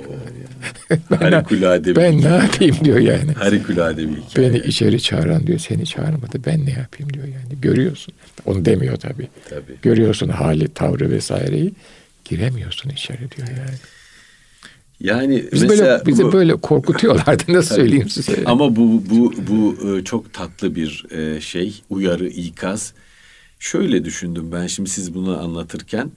Harikulade 1.18 1.90
bir 1.90 1.96
Ben 1.96 2.22
ne 2.22 2.28
yapayım 2.28 2.76
diyor 2.84 2.98
yani. 2.98 3.32
Harikulade 3.32 4.08
bir 4.08 4.16
hikaye. 4.16 4.48
Beni 4.48 4.58
içeri 4.58 5.02
çağıran 5.02 5.46
diyor 5.46 5.58
seni 5.58 5.86
çağırmadı 5.86 6.40
ben 6.46 6.66
ne 6.66 6.70
yapayım 6.70 7.12
diyor 7.12 7.24
yani. 7.24 7.60
Görüyorsun. 7.60 8.14
Onu 8.46 8.64
demiyor 8.64 8.96
tabii. 8.96 9.28
Tabii. 9.50 9.76
Görüyorsun 9.82 10.28
hali, 10.28 10.68
tavrı 10.68 11.10
vesaireyi. 11.10 11.72
Giremiyorsun 12.24 12.90
içeri 12.90 13.18
diyor 13.18 13.48
yani. 13.48 13.78
Yani 15.00 15.44
Bizi 15.52 15.66
mesela 15.66 15.98
böyle, 15.98 16.06
bizi 16.06 16.24
bu- 16.24 16.32
böyle 16.32 16.56
korkutuyorlardı 16.56 17.42
nasıl 17.48 17.68
Tabii. 17.68 17.80
söyleyeyim 17.80 18.08
size. 18.08 18.42
Ama 18.44 18.76
bu 18.76 19.02
bu 19.10 19.32
bu 19.48 19.88
e, 19.96 20.04
çok 20.04 20.32
tatlı 20.32 20.74
bir 20.74 21.06
e, 21.10 21.40
şey, 21.40 21.82
uyarı, 21.90 22.28
ikaz. 22.28 22.92
Şöyle 23.58 24.04
düşündüm 24.04 24.52
ben 24.52 24.66
şimdi 24.66 24.90
siz 24.90 25.14
bunu 25.14 25.38
anlatırken. 25.38 26.10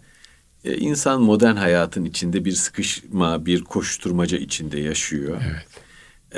E, 0.63 0.77
insan 0.77 1.21
modern 1.21 1.55
hayatın 1.55 2.05
içinde 2.05 2.45
bir 2.45 2.51
sıkışma, 2.51 3.45
bir 3.45 3.63
koşturmaca 3.63 4.37
içinde 4.37 4.79
yaşıyor. 4.79 5.41
Evet. 5.51 5.67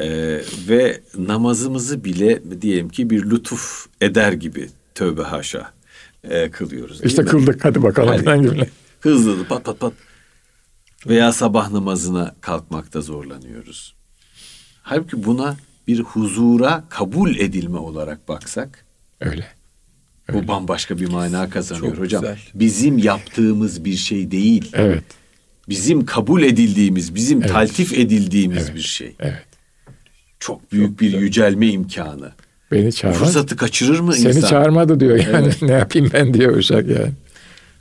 E, 0.05 0.41
ve 0.69 1.01
namazımızı 1.17 2.03
bile 2.03 2.41
diyelim 2.61 2.89
ki 2.89 3.09
bir 3.09 3.29
lütuf 3.29 3.85
eder 4.01 4.31
gibi 4.31 4.69
tövbe 4.95 5.21
haşa 5.21 5.71
e, 6.23 6.51
kılıyoruz. 6.51 7.03
İşte 7.03 7.21
mi? 7.21 7.27
kıldık 7.27 7.65
hadi 7.65 7.83
bakalım 7.83 8.25
Hadi. 8.25 8.69
Hızlı 9.01 9.45
pat 9.47 9.65
pat 9.65 9.79
pat. 9.79 9.93
Veya 11.07 11.31
sabah 11.33 11.71
namazına 11.71 12.35
kalkmakta 12.41 13.01
zorlanıyoruz. 13.01 13.93
Halbuki 14.81 15.23
buna 15.23 15.55
bir 15.87 15.99
huzura 15.99 16.83
kabul 16.89 17.35
edilme 17.35 17.77
olarak 17.77 18.27
baksak 18.27 18.85
Öyle. 19.21 19.47
bu 20.33 20.47
bambaşka 20.47 20.97
bir 20.97 21.09
mana 21.09 21.49
kazanıyor 21.49 21.93
Çok 21.95 22.03
hocam. 22.03 22.21
güzel. 22.21 22.37
Bizim 22.55 22.97
yaptığımız 22.97 23.85
bir 23.85 23.95
şey 23.95 24.31
değil. 24.31 24.69
Evet. 24.73 25.03
Bizim 25.69 26.05
kabul 26.05 26.43
edildiğimiz, 26.43 27.15
bizim 27.15 27.39
Evet. 27.41 27.51
taltif 27.51 27.93
edildiğimiz 27.93 28.63
Evet. 28.63 28.75
bir 28.75 28.81
şey. 28.81 29.15
Evet. 29.19 29.45
Çok 30.39 30.71
büyük 30.71 31.01
bir 31.01 31.19
yücelme 31.19 31.67
imkanı. 31.67 32.31
Beni 32.71 32.93
çağırmaz. 32.93 33.19
Fırsatı 33.19 33.55
kaçırır 33.57 33.99
mı 33.99 34.13
Seni 34.13 34.35
insan? 34.35 34.49
çağırmadı 34.49 34.99
diyor 34.99 35.17
yani. 35.17 35.29
Evet. 35.45 35.57
ne 35.61 35.71
yapayım 35.71 36.09
ben 36.13 36.33
diyor 36.33 36.55
uşak 36.57 36.87
yani. 36.87 37.11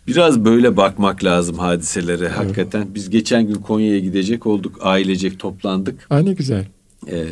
Biraz 0.07 0.45
böyle 0.45 0.77
bakmak 0.77 1.25
lazım 1.25 1.59
hadiselere. 1.59 2.29
Hakikaten 2.29 2.95
biz 2.95 3.11
geçen 3.11 3.47
gün 3.47 3.55
Konya'ya 3.55 3.99
gidecek 3.99 4.47
olduk. 4.47 4.79
Ailecek 4.81 5.39
toplandık. 5.39 6.07
Aa 6.11 6.19
ne 6.19 6.33
güzel. 6.33 6.67
e, 7.11 7.25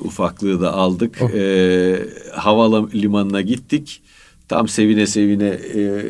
ufaklığı 0.00 0.60
da 0.60 0.72
aldık. 0.72 1.18
Oh. 1.22 1.30
E, 1.34 1.98
havalimanına 2.32 3.40
gittik. 3.40 4.02
Tam 4.48 4.68
sevine 4.68 5.06
sevine 5.06 5.58
e, 5.74 6.06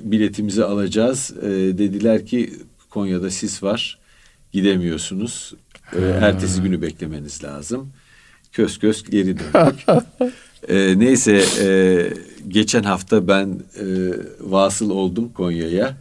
biletimizi 0.00 0.64
alacağız. 0.64 1.32
E, 1.42 1.48
dediler 1.78 2.26
ki 2.26 2.52
Konya'da 2.90 3.30
sis 3.30 3.62
var. 3.62 3.98
Gidemiyorsunuz. 4.52 5.54
E, 5.96 6.00
ertesi 6.00 6.62
günü 6.62 6.82
beklemeniz 6.82 7.44
lazım. 7.44 7.90
Kös 8.52 8.78
kös 8.78 9.02
geri 9.02 9.36
döndük. 9.38 9.84
E, 10.68 10.98
neyse 10.98 11.44
e, 11.60 11.68
geçen 12.48 12.82
hafta 12.82 13.28
ben 13.28 13.48
e, 13.80 13.84
vasıl 14.40 14.90
oldum 14.90 15.28
Konya'ya. 15.34 15.96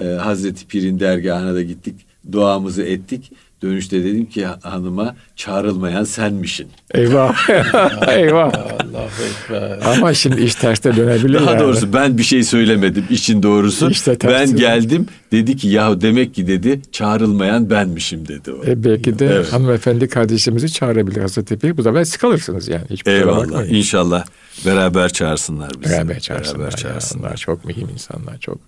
E, 0.00 0.04
Hazreti 0.06 0.66
Pir'in 0.66 1.00
dergahına 1.00 1.54
da 1.54 1.62
gittik. 1.62 1.94
Duamızı 2.32 2.82
ettik. 2.82 3.32
Dönüşte 3.62 4.04
dedim 4.04 4.26
ki 4.26 4.46
hanıma 4.46 5.16
çağrılmayan 5.36 6.04
senmişin. 6.04 6.68
Eyvah. 6.94 7.48
Eyvah. 8.08 8.52
Allahu 8.54 9.08
Ekber. 9.28 9.78
Ama 9.84 10.14
şimdi 10.14 10.42
iş 10.42 10.54
terste 10.54 10.96
dönebilir 10.96 11.34
Daha 11.40 11.50
yani. 11.50 11.60
doğrusu 11.60 11.92
ben 11.92 12.18
bir 12.18 12.22
şey 12.22 12.42
söylemedim 12.44 13.04
için 13.10 13.42
doğrusu. 13.42 13.90
İşte 13.90 14.16
ben 14.24 14.56
geldim 14.56 15.06
dedi 15.32 15.56
ki 15.56 15.68
ya 15.68 16.00
demek 16.00 16.34
ki 16.34 16.46
dedi 16.46 16.80
çağrılmayan 16.92 17.70
benmişim 17.70 18.28
dedi 18.28 18.52
o. 18.52 18.64
E 18.66 18.84
belki 18.84 19.18
de 19.18 19.26
Evet. 19.26 19.52
hanımefendi 19.52 20.08
kardeşimizi 20.08 20.72
çağırabilir 20.72 21.20
Hazreti 21.20 21.58
Pir. 21.58 21.76
Bu 21.76 21.82
sefer 21.82 22.04
siz 22.04 22.16
kalırsınız 22.16 22.68
yani. 22.68 22.84
Hiç 22.90 23.02
kusura 23.02 23.18
Eyvallah. 23.18 23.66
İnşallah 23.66 24.24
beraber 24.66 25.08
çağırsınlar 25.08 25.70
bizi. 25.80 25.92
Beraber 25.92 26.20
çağırsınlar. 26.20 26.58
Beraber 26.58 26.70
ya. 26.70 26.76
çağırsınlar. 26.76 27.28
Onlar 27.28 27.36
çok 27.36 27.64
mühim 27.64 27.88
insanlar. 27.88 28.38
Çok 28.38 28.58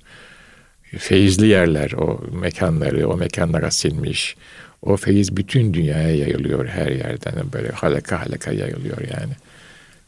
feyizli 0.99 1.47
yerler. 1.47 1.93
O 1.93 2.20
mekanları 2.32 3.09
o 3.09 3.16
mekanlara 3.16 3.70
silmiş. 3.70 4.36
O 4.82 4.97
feyiz 4.97 5.36
bütün 5.36 5.74
dünyaya 5.74 6.16
yayılıyor 6.16 6.66
her 6.66 6.91
yerden. 6.91 7.53
Böyle 7.53 7.68
halaka 7.68 8.20
halaka 8.20 8.53
yayılıyor 8.53 8.99
yani. 9.01 9.32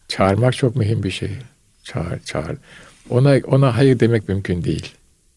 Çağırmak 0.08 0.56
çok 0.56 0.76
mühim 0.76 1.02
bir 1.02 1.10
şey. 1.10 1.30
Çağır, 1.84 2.20
çağır. 2.24 2.56
Ona 3.10 3.36
ona 3.46 3.76
hayır 3.76 4.00
demek 4.00 4.28
mümkün 4.28 4.64
değil. 4.64 4.94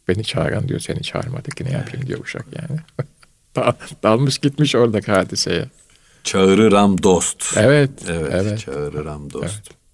Beni 0.08 0.24
çağıran 0.24 0.68
diyor 0.68 0.80
seni 0.80 1.02
çağırmadı 1.02 1.52
ki 1.52 1.66
ne 1.66 1.72
yapayım 1.72 2.08
diyor 2.08 2.20
uşak 2.20 2.46
yani. 2.56 2.80
Dalmış 4.04 4.38
gitmiş 4.38 4.76
orada 4.76 5.14
hadiseye. 5.14 5.66
Çağırıram 6.24 7.04
dost. 7.04 7.58
Evet. 7.58 7.90
Evet, 8.10 8.30
evet. 8.32 8.60
çağırıram 8.60 9.34
dost. 9.34 9.44
Evet. 9.46 9.85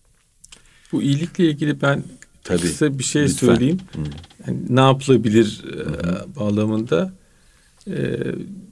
Bu 0.92 1.02
iyilikle 1.02 1.46
ilgili 1.46 1.82
ben 1.82 2.04
Tabii, 2.44 2.62
kısa 2.62 3.00
bir 3.00 3.04
şey 3.04 3.24
lütfen. 3.24 3.48
söyleyeyim. 3.48 3.80
Yani 4.48 4.60
ne 4.70 4.80
yapılabilir 4.80 5.62
Hı-hı. 5.64 5.92
E, 5.92 6.36
bağlamında 6.36 7.14
e, 7.88 7.94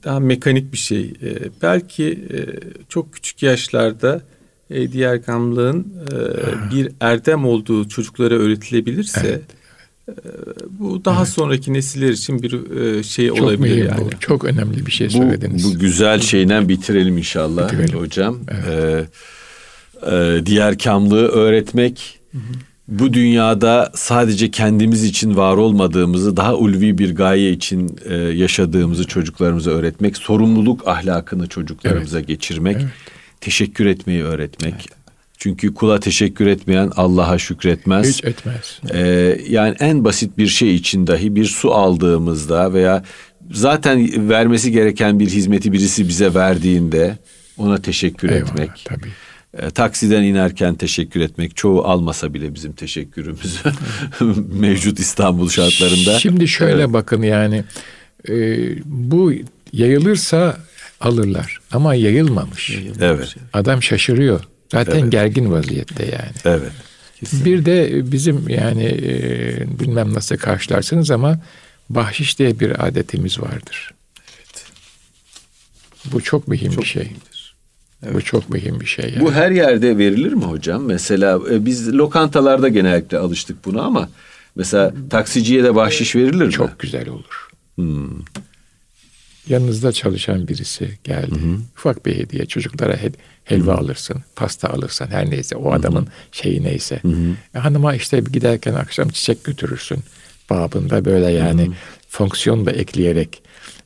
daha 0.04 0.20
mekanik 0.20 0.72
bir 0.72 0.78
şey. 0.78 1.14
E, 1.22 1.38
belki 1.62 2.28
çok 2.88 3.12
küçük 3.12 3.42
yaşlarda 3.42 4.22
diğer 4.70 5.16
gamlığın 5.16 5.86
bir 6.72 6.92
erdem 7.00 7.44
olduğu 7.44 7.88
çocuklara 7.88 8.34
öğretilebilirse 8.34 9.20
evet. 9.24 9.42
Bu 10.70 11.04
daha 11.04 11.22
evet. 11.22 11.32
sonraki 11.32 11.72
nesiller 11.72 12.08
için 12.08 12.42
bir 12.42 13.02
şey 13.02 13.28
çok 13.28 13.40
olabilir 13.40 13.60
mühim 13.60 13.86
yani. 13.86 14.04
Bu. 14.04 14.10
Çok 14.20 14.44
önemli 14.44 14.86
bir 14.86 14.90
şey 14.90 15.10
söylediniz. 15.10 15.64
Bu, 15.64 15.74
bu 15.74 15.78
güzel 15.78 16.20
şeyden 16.20 16.68
bitirelim 16.68 17.18
inşallah 17.18 17.72
bitirelim. 17.72 17.98
hocam. 17.98 18.38
Evet. 18.50 18.64
Ee, 18.68 19.06
e, 20.12 20.46
diğer 20.46 20.78
kamlığı 20.78 21.28
öğretmek 21.28 22.20
hı 22.32 22.38
hı. 22.38 22.42
bu 22.88 23.12
dünyada 23.12 23.92
sadece 23.94 24.50
kendimiz 24.50 25.04
için 25.04 25.36
var 25.36 25.56
olmadığımızı 25.56 26.36
daha 26.36 26.54
ulvi 26.54 26.98
bir 26.98 27.14
gaye 27.14 27.52
için 27.52 27.98
e, 28.04 28.14
yaşadığımızı 28.14 29.06
çocuklarımıza 29.06 29.70
öğretmek, 29.70 30.16
sorumluluk 30.16 30.88
ahlakını 30.88 31.46
çocuklarımıza 31.46 32.18
evet. 32.18 32.28
geçirmek, 32.28 32.76
evet. 32.76 32.88
teşekkür 33.40 33.86
etmeyi 33.86 34.22
öğretmek. 34.22 34.74
Evet 34.74 35.00
çünkü 35.40 35.74
kula 35.74 36.00
teşekkür 36.00 36.46
etmeyen 36.46 36.90
Allah'a 36.96 37.38
şükretmez. 37.38 38.08
Hiç 38.08 38.24
etmez. 38.24 38.80
Ee, 38.90 39.38
yani 39.48 39.76
en 39.80 40.04
basit 40.04 40.38
bir 40.38 40.46
şey 40.46 40.74
için 40.74 41.06
dahi 41.06 41.34
bir 41.36 41.44
su 41.44 41.74
aldığımızda 41.74 42.72
veya 42.72 43.04
zaten 43.50 44.28
vermesi 44.28 44.72
gereken 44.72 45.20
bir 45.20 45.26
hizmeti 45.26 45.72
birisi 45.72 46.08
bize 46.08 46.34
verdiğinde 46.34 47.18
ona 47.58 47.82
teşekkür 47.82 48.28
Eyvallah, 48.28 48.50
etmek. 48.50 48.70
Tabii. 48.84 49.08
E, 49.58 49.70
taksiden 49.70 50.22
inerken 50.22 50.74
teşekkür 50.74 51.20
etmek 51.20 51.56
çoğu 51.56 51.84
almasa 51.84 52.34
bile 52.34 52.54
bizim 52.54 52.72
teşekkürümüzü 52.72 53.58
mevcut 54.52 55.00
İstanbul 55.00 55.48
şartlarında. 55.48 56.18
Şimdi 56.18 56.48
şöyle 56.48 56.82
evet. 56.82 56.92
bakın 56.92 57.22
yani 57.22 57.64
e, 58.28 58.34
bu 58.84 59.32
yayılırsa 59.72 60.56
alırlar 61.00 61.60
ama 61.72 61.94
yayılmamış. 61.94 62.70
Yayılmamış. 62.70 63.00
Evet. 63.00 63.36
Adam 63.52 63.82
şaşırıyor. 63.82 64.44
Zaten 64.72 65.00
evet. 65.00 65.12
gergin 65.12 65.52
vaziyette 65.52 66.04
yani. 66.04 66.32
Evet. 66.44 66.72
Kesinlikle. 67.20 67.50
Bir 67.50 67.64
de 67.64 68.12
bizim 68.12 68.48
yani 68.48 68.84
e, 68.84 69.80
bilmem 69.80 70.14
nasıl 70.14 70.36
karşılarsınız 70.36 71.10
ama 71.10 71.40
bahşiş 71.88 72.38
diye 72.38 72.60
bir 72.60 72.86
adetimiz 72.86 73.40
vardır. 73.40 73.94
Evet. 74.18 74.64
Bu 76.04 76.20
çok 76.20 76.48
mühim 76.48 76.72
çok 76.72 76.82
bir 76.82 76.88
şey. 76.88 77.12
Evet. 78.02 78.14
Bu 78.14 78.22
çok 78.22 78.50
mühim 78.50 78.80
bir 78.80 78.86
şey. 78.86 79.10
Yani. 79.14 79.20
Bu 79.20 79.32
her 79.32 79.50
yerde 79.50 79.98
verilir 79.98 80.32
mi 80.32 80.44
hocam? 80.44 80.82
Mesela 80.82 81.40
e, 81.50 81.66
biz 81.66 81.94
lokantalarda 81.94 82.68
genellikle 82.68 83.18
alıştık 83.18 83.64
bunu 83.64 83.82
ama 83.82 84.08
mesela 84.56 84.94
taksiciye 85.10 85.64
de 85.64 85.74
bahşiş 85.74 86.16
verilir 86.16 86.44
mi? 86.46 86.52
Çok 86.52 86.78
güzel 86.78 87.08
olur. 87.08 87.48
Hmm. 87.74 88.08
Yanınızda 89.48 89.92
çalışan 89.92 90.48
birisi 90.48 90.98
geldi. 91.04 91.30
Hı 91.30 91.34
hı. 91.34 91.56
Ufak 91.76 92.06
bir 92.06 92.16
hediye 92.16 92.46
çocuklara 92.46 92.96
he, 92.96 93.12
helva 93.44 93.72
hı 93.72 93.76
hı. 93.76 93.80
alırsın, 93.80 94.16
pasta 94.36 94.68
alırsın 94.68 95.06
her 95.06 95.30
neyse 95.30 95.56
o 95.56 95.72
adamın 95.72 96.00
hı 96.00 96.06
hı. 96.06 96.10
şeyi 96.32 96.62
neyse. 96.62 96.98
Hı 97.02 97.08
hı. 97.08 97.34
E, 97.54 97.58
hanıma 97.58 97.94
işte 97.94 98.20
giderken 98.32 98.74
akşam 98.74 99.08
çiçek 99.08 99.44
götürürsün 99.44 99.98
babında 100.50 101.04
böyle 101.04 101.30
yani 101.30 101.62
hı 101.66 101.70
hı. 101.70 101.74
fonksiyon 102.08 102.66
da 102.66 102.70
ekleyerek 102.70 103.42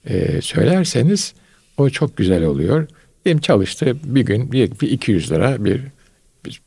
e, 0.07 0.41
söylerseniz 0.43 1.35
o 1.77 1.91
çok 1.91 2.17
güzel 2.17 2.45
oluyor. 2.45 2.89
Benim 3.27 3.39
çalıştı 3.39 3.97
bir 4.05 4.21
gün 4.21 4.53
bir, 4.53 4.71
bir 4.81 4.91
200 4.91 5.31
lira 5.31 5.65
bir 5.65 5.81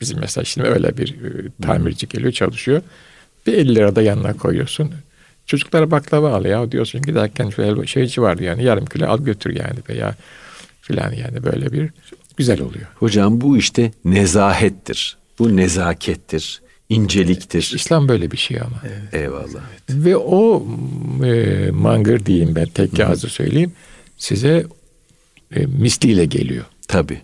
bizim 0.02 0.20
mesela 0.20 0.46
şimdi 0.46 0.68
öyle 0.68 0.98
bir 0.98 1.10
e, 1.10 1.52
tamirci 1.62 2.08
geliyor 2.08 2.32
çalışıyor. 2.32 2.82
Bir 3.48 3.54
50 3.54 3.76
lira 3.76 3.96
da 3.96 4.02
yanına 4.02 4.34
koyuyorsun. 4.34 4.92
Çocuklara 5.46 5.92
baklava 5.92 6.34
al 6.34 6.46
ya 6.46 6.72
diyorsun 6.72 7.02
giderken 7.02 7.50
şöyle 7.50 7.88
şeyci 7.88 8.22
vardı 8.22 8.44
yani 8.44 8.64
yarım 8.64 8.86
kilo 8.86 9.08
al 9.08 9.24
götür 9.24 9.56
yani 9.56 9.80
veya 9.90 10.16
filan 10.82 11.12
yani 11.12 11.44
böyle 11.44 11.72
bir 11.72 11.90
güzel 12.38 12.62
oluyor. 12.62 12.88
Hocam 12.96 13.42
bu 13.42 13.58
işte 13.58 13.92
nezahettir. 14.06 15.18
Bu 15.40 15.56
nezakettir. 15.56 16.62
inceliktir. 16.90 17.72
İslam 17.76 18.08
böyle 18.08 18.32
bir 18.32 18.38
şey 18.38 18.62
ama. 18.62 18.82
Evet. 18.84 19.14
Eyvallah. 19.14 19.62
Evet. 19.72 20.06
Ve 20.06 20.18
o 20.18 20.68
e, 21.26 21.72
mangır 21.72 22.26
diyeyim 22.26 22.56
ben 22.56 22.66
tek 22.66 23.00
ağzı 23.00 23.30
söyleyeyim. 23.30 23.72
Size 24.18 24.66
e, 25.56 25.66
misliyle 25.66 26.26
geliyor. 26.26 26.66
Tabi. 26.88 27.22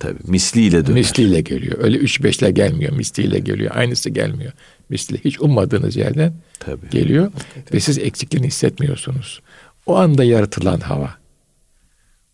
Tabi. 0.00 0.18
Misliyle 0.24 0.86
döner. 0.86 0.98
Misliyle 0.98 1.40
geliyor. 1.40 1.78
Öyle 1.78 1.96
üç 1.96 2.22
beşle 2.22 2.50
gelmiyor. 2.50 2.92
Misliyle 2.92 3.38
geliyor. 3.38 3.70
Aynısı 3.74 4.10
gelmiyor. 4.10 4.52
Misli. 4.88 5.24
Hiç 5.24 5.40
ummadığınız 5.40 5.96
yerden 5.96 6.34
Tabii. 6.60 6.90
geliyor. 6.90 7.24
Hakikaten. 7.32 7.76
Ve 7.76 7.80
siz 7.80 7.98
eksikliğini 7.98 8.46
hissetmiyorsunuz. 8.46 9.42
O 9.86 9.96
anda 9.96 10.24
yaratılan 10.24 10.80
hava. 10.80 11.14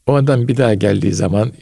O 0.07 0.15
andan 0.15 0.49
bir 0.49 0.57
daha 0.57 0.75
geldiği 0.75 1.13
zaman 1.13 1.53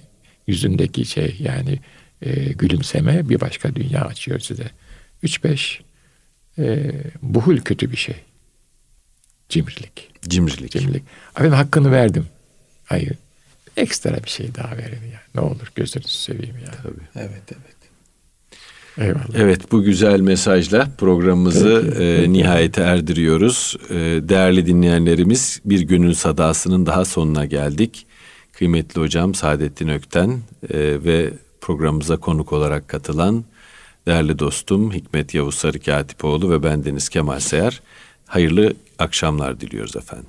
yüzündeki 0.46 1.04
şey 1.04 1.36
yani 1.38 1.80
e, 2.22 2.52
gülümseme 2.52 3.28
bir 3.28 3.40
başka 3.40 3.74
dünya 3.74 4.00
açıyor 4.00 4.40
size. 4.40 4.70
Üç 5.22 5.44
beş 5.44 5.80
e, 6.58 6.92
buhul 7.22 7.56
kötü 7.58 7.92
bir 7.92 7.96
şey. 7.96 8.16
Cimrilik. 9.48 10.10
Cimrilik. 10.28 10.70
Cimrilik. 10.70 11.02
Efendim 11.30 11.52
hakkını 11.52 11.92
verdim. 11.92 12.26
Hayır 12.84 13.12
ekstra 13.78 14.24
bir 14.24 14.28
şey 14.28 14.54
daha 14.54 14.76
verin 14.76 15.02
yani. 15.02 15.28
Ne 15.34 15.40
olur 15.40 15.72
gözünüzü 15.74 16.08
seveyim 16.08 16.56
yani. 16.56 16.76
Tabii. 16.82 17.24
Evet 17.24 17.42
evet. 17.52 17.78
Eyvallah. 18.98 19.24
Evet 19.34 19.72
bu 19.72 19.82
güzel 19.82 20.20
mesajla 20.20 20.88
programımızı 20.98 21.94
e, 22.00 22.32
nihayete 22.32 22.82
erdiriyoruz. 22.82 23.76
E, 23.90 23.94
değerli 24.28 24.66
dinleyenlerimiz 24.66 25.60
bir 25.64 25.80
günün 25.80 26.12
sadasının 26.12 26.86
daha 26.86 27.04
sonuna 27.04 27.44
geldik. 27.44 28.06
Kıymetli 28.52 29.00
hocam 29.00 29.34
Saadettin 29.34 29.88
Ökten 29.88 30.30
e, 30.30 30.78
ve 31.04 31.32
programımıza 31.60 32.16
konuk 32.16 32.52
olarak 32.52 32.88
katılan 32.88 33.44
değerli 34.06 34.38
dostum 34.38 34.92
Hikmet 34.92 35.34
Yavuz 35.34 35.54
Sarı 35.54 35.80
Katipoğlu 35.80 36.50
ve 36.50 36.62
ben 36.62 36.84
Deniz 36.84 37.08
Kemal 37.08 37.40
Seyar. 37.40 37.82
Hayırlı 38.26 38.74
akşamlar 38.98 39.60
diliyoruz 39.60 39.96
efendim. 39.96 40.28